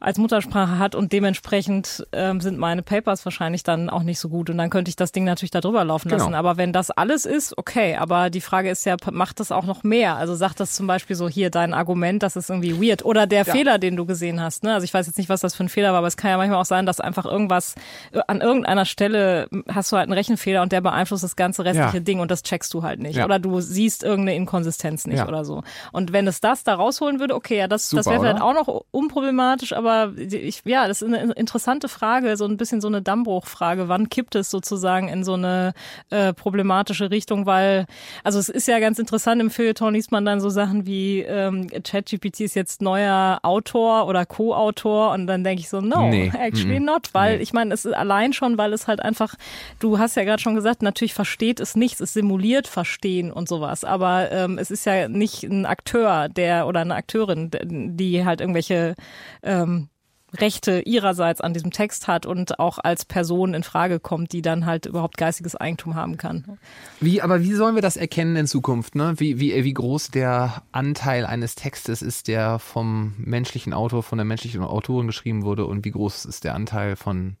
[0.00, 4.50] als Muttersprache hat und dementsprechend ähm, sind meine Papers wahrscheinlich dann auch nicht so gut
[4.50, 6.26] und dann könnte ich das Ding natürlich da drüber laufen lassen.
[6.26, 6.38] Genau.
[6.38, 7.96] Aber wenn das alles ist, okay.
[7.96, 10.16] Aber die Frage ist ja, macht das auch noch mehr?
[10.16, 13.04] Also sagt das zum Beispiel so hier dein Argument, das ist irgendwie weird.
[13.04, 13.52] Oder der ja.
[13.52, 14.64] Fehler, den du gesehen hast.
[14.64, 14.74] Ne?
[14.74, 16.36] Also ich weiß jetzt nicht, was das für ein Fehler war, aber es kann ja
[16.36, 17.76] manchmal auch sein, dass einfach irgendwas
[18.12, 21.98] äh, an irgendeiner Stelle hast du halt einen Rechenfehler und der beeinflusst das ganze restliche
[21.98, 22.02] ja.
[22.02, 23.16] Ding und das checkst du halt nicht.
[23.16, 23.24] Ja.
[23.24, 25.62] Oder du siehst irgendeine Inkonsistenz nicht oder so.
[25.92, 28.84] Und wenn es das da rausholen würde, okay, ja, das, das wäre vielleicht auch noch
[28.90, 33.88] unproblematisch, aber ich, ja, das ist eine interessante Frage, so ein bisschen so eine Dammbruchfrage.
[33.88, 35.74] Wann kippt es sozusagen in so eine
[36.10, 37.86] äh, problematische problematische Richtung, weil,
[38.24, 41.68] also es ist ja ganz interessant, im Feuilleton liest man dann so Sachen wie ähm,
[41.68, 46.32] ChatGPT ist jetzt neuer Autor oder Co-Autor und dann denke ich so, no, nee.
[46.38, 47.42] actually mm not, weil nee.
[47.42, 49.34] ich meine, es ist allein schon, weil es halt einfach,
[49.78, 53.84] du hast ja gerade schon gesagt, natürlich versteht es nichts, es simuliert Verstehen und sowas,
[53.84, 58.94] aber ähm, es ist ja nicht ein Akteur, der oder eine Akteurin, die halt irgendwelche
[59.42, 59.88] ähm,
[60.36, 64.66] Rechte ihrerseits an diesem Text hat und auch als Person in Frage kommt, die dann
[64.66, 66.58] halt überhaupt geistiges Eigentum haben kann.
[67.00, 68.94] Wie, aber wie sollen wir das erkennen in Zukunft?
[68.94, 69.14] Ne?
[69.16, 74.26] Wie, wie, wie groß der Anteil eines Textes ist, der vom menschlichen Autor, von der
[74.26, 77.36] menschlichen Autorin geschrieben wurde und wie groß ist der Anteil von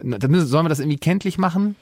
[0.00, 1.74] Sollen wir das irgendwie kenntlich machen?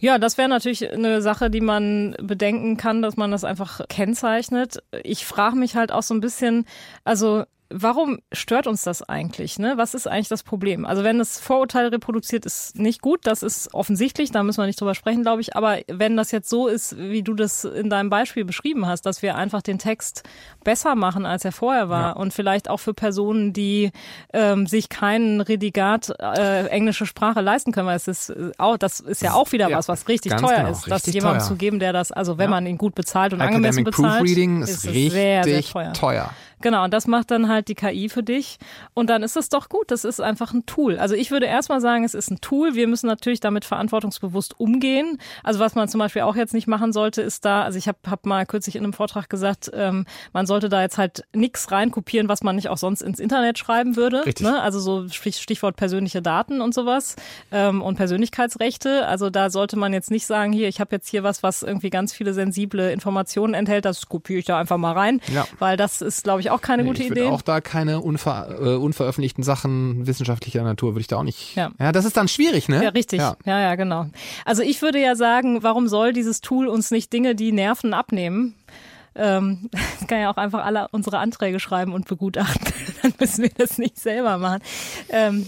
[0.00, 4.82] Ja, das wäre natürlich eine Sache, die man bedenken kann, dass man das einfach kennzeichnet.
[5.02, 6.66] Ich frage mich halt auch so ein bisschen,
[7.04, 7.44] also
[7.76, 9.58] warum stört uns das eigentlich?
[9.58, 9.74] Ne?
[9.76, 10.86] Was ist eigentlich das Problem?
[10.86, 14.80] Also wenn das Vorurteil reproduziert, ist nicht gut, das ist offensichtlich, da müssen wir nicht
[14.80, 15.56] drüber sprechen, glaube ich.
[15.56, 19.22] Aber wenn das jetzt so ist, wie du das in deinem Beispiel beschrieben hast, dass
[19.22, 20.22] wir einfach den Text
[20.62, 22.12] besser machen, als er vorher war ja.
[22.12, 23.90] und vielleicht auch für Personen, die
[24.32, 29.00] ähm, sich keinen Redigat äh, englische Sprache leisten können, weil es ist äh, auch, das
[29.00, 31.80] ist ja auch wieder ja, was, was richtig teuer genau, ist, das jemandem zu geben,
[31.80, 32.50] der das, also wenn ja.
[32.50, 35.92] man ihn gut bezahlt und Academic angemessen bezahlt, ist, ist richtig sehr, sehr teuer.
[35.92, 36.30] teuer.
[36.60, 38.58] Genau, und das macht dann halt die KI für dich.
[38.94, 39.90] Und dann ist es doch gut.
[39.90, 40.98] Das ist einfach ein Tool.
[40.98, 42.74] Also ich würde erstmal sagen, es ist ein Tool.
[42.74, 45.18] Wir müssen natürlich damit verantwortungsbewusst umgehen.
[45.42, 47.98] Also was man zum Beispiel auch jetzt nicht machen sollte, ist da, also ich habe
[48.08, 52.28] hab mal kürzlich in einem Vortrag gesagt, ähm, man sollte da jetzt halt nichts reinkopieren,
[52.28, 54.24] was man nicht auch sonst ins Internet schreiben würde.
[54.24, 54.46] Richtig.
[54.46, 54.60] Ne?
[54.60, 57.16] Also so Stichwort persönliche Daten und sowas
[57.52, 59.06] ähm, und Persönlichkeitsrechte.
[59.06, 61.90] Also da sollte man jetzt nicht sagen, hier, ich habe jetzt hier was, was irgendwie
[61.90, 65.20] ganz viele sensible Informationen enthält, das kopiere ich da einfach mal rein.
[65.32, 65.46] Ja.
[65.58, 67.26] Weil das ist, glaube ich, auch keine nee, gute ich Idee.
[67.26, 71.56] Auch da keine unver, äh, unveröffentlichten Sachen wissenschaftlicher Natur würde ich da auch nicht.
[71.56, 71.70] Ja.
[71.78, 72.82] ja, das ist dann schwierig, ne?
[72.82, 73.20] Ja, richtig.
[73.20, 73.36] Ja.
[73.44, 74.06] ja, ja, genau.
[74.44, 78.54] Also ich würde ja sagen, warum soll dieses Tool uns nicht Dinge, die Nerven abnehmen?
[79.16, 79.70] Ähm,
[80.08, 82.72] kann ja auch einfach alle unsere Anträge schreiben und begutachten.
[83.02, 84.60] Dann müssen wir das nicht selber machen.
[85.08, 85.46] Ähm,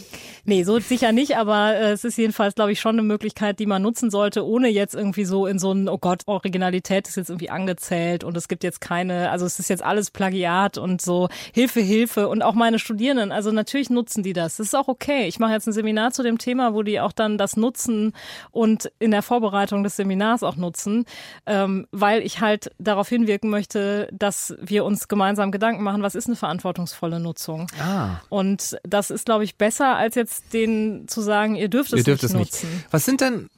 [0.49, 3.67] Nee, so sicher nicht, aber äh, es ist jedenfalls, glaube ich, schon eine Möglichkeit, die
[3.67, 7.31] man nutzen sollte, ohne jetzt irgendwie so in so ein, oh Gott, Originalität ist jetzt
[7.31, 11.29] irgendwie angezählt und es gibt jetzt keine, also es ist jetzt alles Plagiat und so
[11.53, 14.59] Hilfe, Hilfe und auch meine Studierenden, also natürlich nutzen die das.
[14.59, 15.27] Das ist auch okay.
[15.27, 18.13] Ich mache jetzt ein Seminar zu dem Thema, wo die auch dann das nutzen
[18.53, 21.07] und in der Vorbereitung des Seminars auch nutzen,
[21.47, 26.29] ähm, weil ich halt darauf hinwirken möchte, dass wir uns gemeinsam Gedanken machen, was ist
[26.29, 27.67] eine verantwortungsvolle Nutzung.
[27.83, 28.21] Ah.
[28.29, 31.99] Und das ist, glaube ich, besser als jetzt jetzt denen zu sagen, ihr dürft es,
[31.99, 32.71] ihr dürft nicht es nutzen.
[32.71, 32.87] Nicht.
[32.93, 33.49] Was sind denn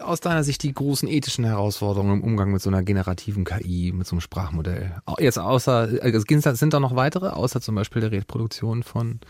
[0.00, 4.06] aus deiner Sicht die großen ethischen Herausforderungen im Umgang mit so einer generativen KI, mit
[4.06, 4.96] so einem Sprachmodell?
[5.18, 9.20] Jetzt außer, also sind da noch weitere, außer zum Beispiel der Reproduktion von,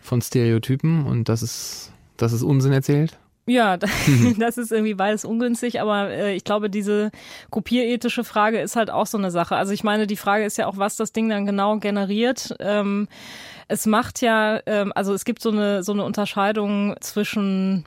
[0.00, 3.18] von Stereotypen und das ist, das ist Unsinn erzählt?
[3.44, 3.76] Ja,
[4.38, 7.10] das ist irgendwie beides ungünstig, aber äh, ich glaube, diese
[7.50, 9.56] kopierethische Frage ist halt auch so eine Sache.
[9.56, 12.54] Also ich meine, die Frage ist ja auch, was das Ding dann genau generiert.
[12.60, 13.08] Ähm,
[13.68, 17.84] es macht ja, ähm, also es gibt so eine, so eine Unterscheidung zwischen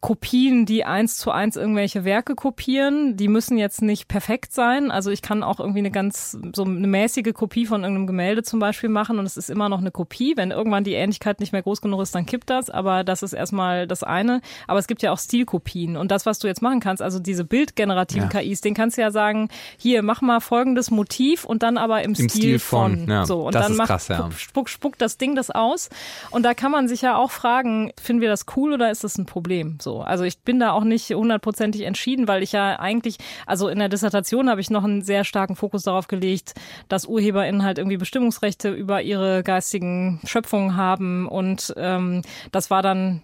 [0.00, 3.16] Kopien, die eins zu eins irgendwelche Werke kopieren.
[3.16, 4.90] Die müssen jetzt nicht perfekt sein.
[4.90, 8.60] Also ich kann auch irgendwie eine ganz, so eine mäßige Kopie von irgendeinem Gemälde zum
[8.60, 10.34] Beispiel machen und es ist immer noch eine Kopie.
[10.36, 12.70] Wenn irgendwann die Ähnlichkeit nicht mehr groß genug ist, dann kippt das.
[12.70, 14.42] Aber das ist erstmal das eine.
[14.66, 15.96] Aber es gibt ja auch Stilkopien.
[15.96, 18.40] Und das, was du jetzt machen kannst, also diese bildgenerativen ja.
[18.40, 22.10] KIs, den kannst du ja sagen, hier, mach mal folgendes Motiv und dann aber im,
[22.10, 22.98] Im Stil, Stil, von.
[22.98, 23.08] von.
[23.08, 24.30] Ja, so, und dann macht, krass, ja.
[24.36, 25.88] spuckt spuck das Ding das aus.
[26.30, 29.18] Und da kann man sich ja auch fragen, finden wir das cool oder ist das
[29.18, 29.78] ein Problem?
[29.86, 30.00] So.
[30.00, 33.88] Also ich bin da auch nicht hundertprozentig entschieden, weil ich ja eigentlich, also in der
[33.88, 36.54] Dissertation habe ich noch einen sehr starken Fokus darauf gelegt,
[36.88, 43.22] dass UrheberInnen halt irgendwie Bestimmungsrechte über ihre geistigen Schöpfungen haben und ähm, das war dann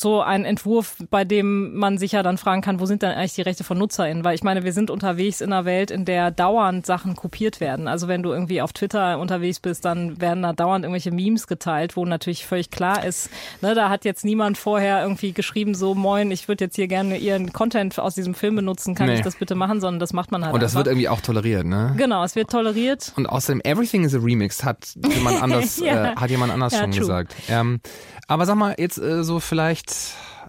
[0.00, 3.34] so ein Entwurf, bei dem man sich ja dann fragen kann, wo sind denn eigentlich
[3.34, 4.24] die Rechte von NutzerInnen?
[4.24, 7.88] Weil ich meine, wir sind unterwegs in einer Welt, in der dauernd Sachen kopiert werden.
[7.88, 11.96] Also wenn du irgendwie auf Twitter unterwegs bist, dann werden da dauernd irgendwelche Memes geteilt,
[11.96, 13.30] wo natürlich völlig klar ist,
[13.60, 17.18] ne, da hat jetzt niemand vorher irgendwie geschrieben, so moin, ich würde jetzt hier gerne
[17.18, 19.14] ihren Content aus diesem Film benutzen, kann nee.
[19.14, 20.86] ich das bitte machen, sondern das macht man halt Und das einfach.
[20.86, 21.94] wird irgendwie auch toleriert, ne?
[21.96, 23.12] Genau, es wird toleriert.
[23.16, 26.04] Und außerdem, everything is a remix, hat jemand anders, ja.
[26.12, 27.00] äh, hat jemand anders ja, schon true.
[27.00, 27.34] gesagt.
[27.48, 27.80] Ähm,
[28.28, 29.85] aber sag mal, jetzt äh, so vielleicht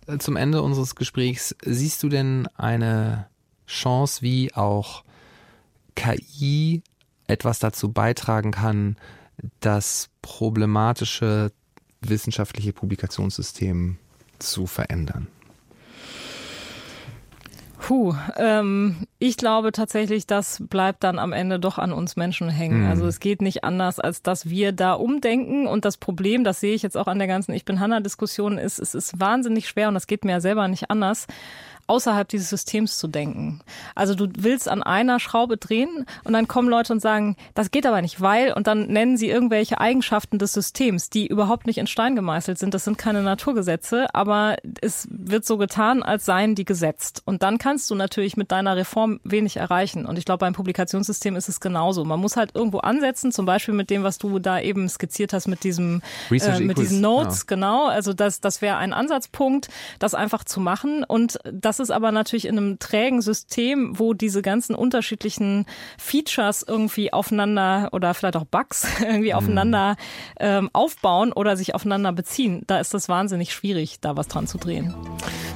[0.08, 3.28] äh, zum Ende unseres Gesprächs, siehst du denn eine
[3.68, 5.04] Chance, wie auch
[5.96, 6.84] KI
[7.28, 8.98] etwas dazu beitragen kann,
[9.60, 11.52] das problematische
[12.02, 13.98] wissenschaftliche Publikationssystem
[14.40, 15.28] zu verändern?
[17.88, 22.82] Puh, ähm, ich glaube tatsächlich, das bleibt dann am Ende doch an uns Menschen hängen.
[22.82, 22.90] Mhm.
[22.90, 25.68] Also es geht nicht anders, als dass wir da umdenken.
[25.68, 28.80] Und das Problem, das sehe ich jetzt auch an der ganzen Ich bin Hanna-Diskussion, ist,
[28.80, 31.28] es ist wahnsinnig schwer und das geht mir ja selber nicht anders,
[31.88, 33.62] außerhalb dieses Systems zu denken.
[33.96, 37.86] Also du willst an einer Schraube drehen und dann kommen Leute und sagen, das geht
[37.86, 41.88] aber nicht, weil, und dann nennen sie irgendwelche Eigenschaften des Systems, die überhaupt nicht in
[41.88, 42.74] Stein gemeißelt sind.
[42.74, 47.22] Das sind keine Naturgesetze, aber es wird so getan, als seien die gesetzt.
[47.26, 50.06] Und dann kannst du natürlich mit deiner Reform wenig erreichen.
[50.06, 52.04] Und ich glaube, beim Publikationssystem ist es genauso.
[52.04, 55.48] Man muss halt irgendwo ansetzen, zum Beispiel mit dem, was du da eben skizziert hast,
[55.48, 57.56] mit diesem, äh, mit diesen Notes, ja.
[57.56, 57.88] genau.
[57.88, 59.70] Also das, das wäre ein Ansatzpunkt,
[60.00, 64.13] das einfach zu machen und das das ist aber natürlich in einem trägen System, wo
[64.13, 65.65] diese ganzen unterschiedlichen
[65.97, 69.38] Features irgendwie aufeinander oder vielleicht auch Bugs irgendwie mhm.
[69.38, 69.95] aufeinander
[70.39, 72.63] ähm, aufbauen oder sich aufeinander beziehen.
[72.67, 74.93] Da ist das wahnsinnig schwierig, da was dran zu drehen.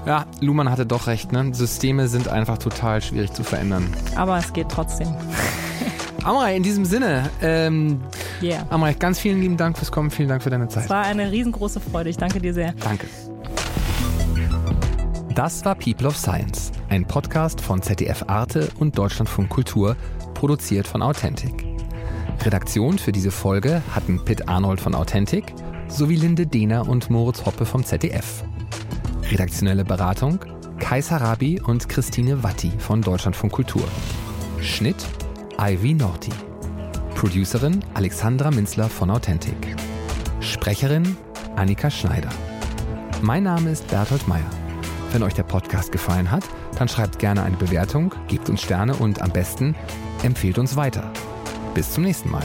[0.05, 1.31] Ja, Luhmann hatte doch recht.
[1.31, 1.53] Ne?
[1.53, 3.93] Systeme sind einfach total schwierig zu verändern.
[4.15, 5.13] Aber es geht trotzdem.
[6.23, 7.99] Amrei, in diesem Sinne, ähm,
[8.43, 8.65] yeah.
[8.69, 10.83] Amrei, ganz vielen lieben Dank fürs Kommen, vielen Dank für deine Zeit.
[10.83, 12.73] Es war eine riesengroße Freude, ich danke dir sehr.
[12.73, 13.07] Danke.
[15.35, 19.95] Das war People of Science, ein Podcast von ZDF Arte und Deutschlandfunk Kultur,
[20.33, 21.65] produziert von Authentic.
[22.43, 25.53] Redaktion für diese Folge hatten Pitt Arnold von Authentic
[25.87, 28.43] sowie Linde Dehner und Moritz Hoppe vom ZDF.
[29.31, 30.39] Redaktionelle Beratung
[30.79, 33.83] Kai Sarabi und Christine Watti von Deutschlandfunk Kultur.
[34.59, 35.07] Schnitt
[35.57, 36.31] Ivy Norti.
[37.15, 39.77] Producerin Alexandra Minzler von Authentic.
[40.41, 41.15] Sprecherin
[41.55, 42.29] Annika Schneider.
[43.21, 44.60] Mein Name ist Berthold Meyer.
[45.11, 46.43] Wenn euch der Podcast gefallen hat,
[46.77, 49.75] dann schreibt gerne eine Bewertung, gebt uns Sterne und am besten
[50.23, 51.11] empfehlt uns weiter.
[51.73, 52.43] Bis zum nächsten Mal.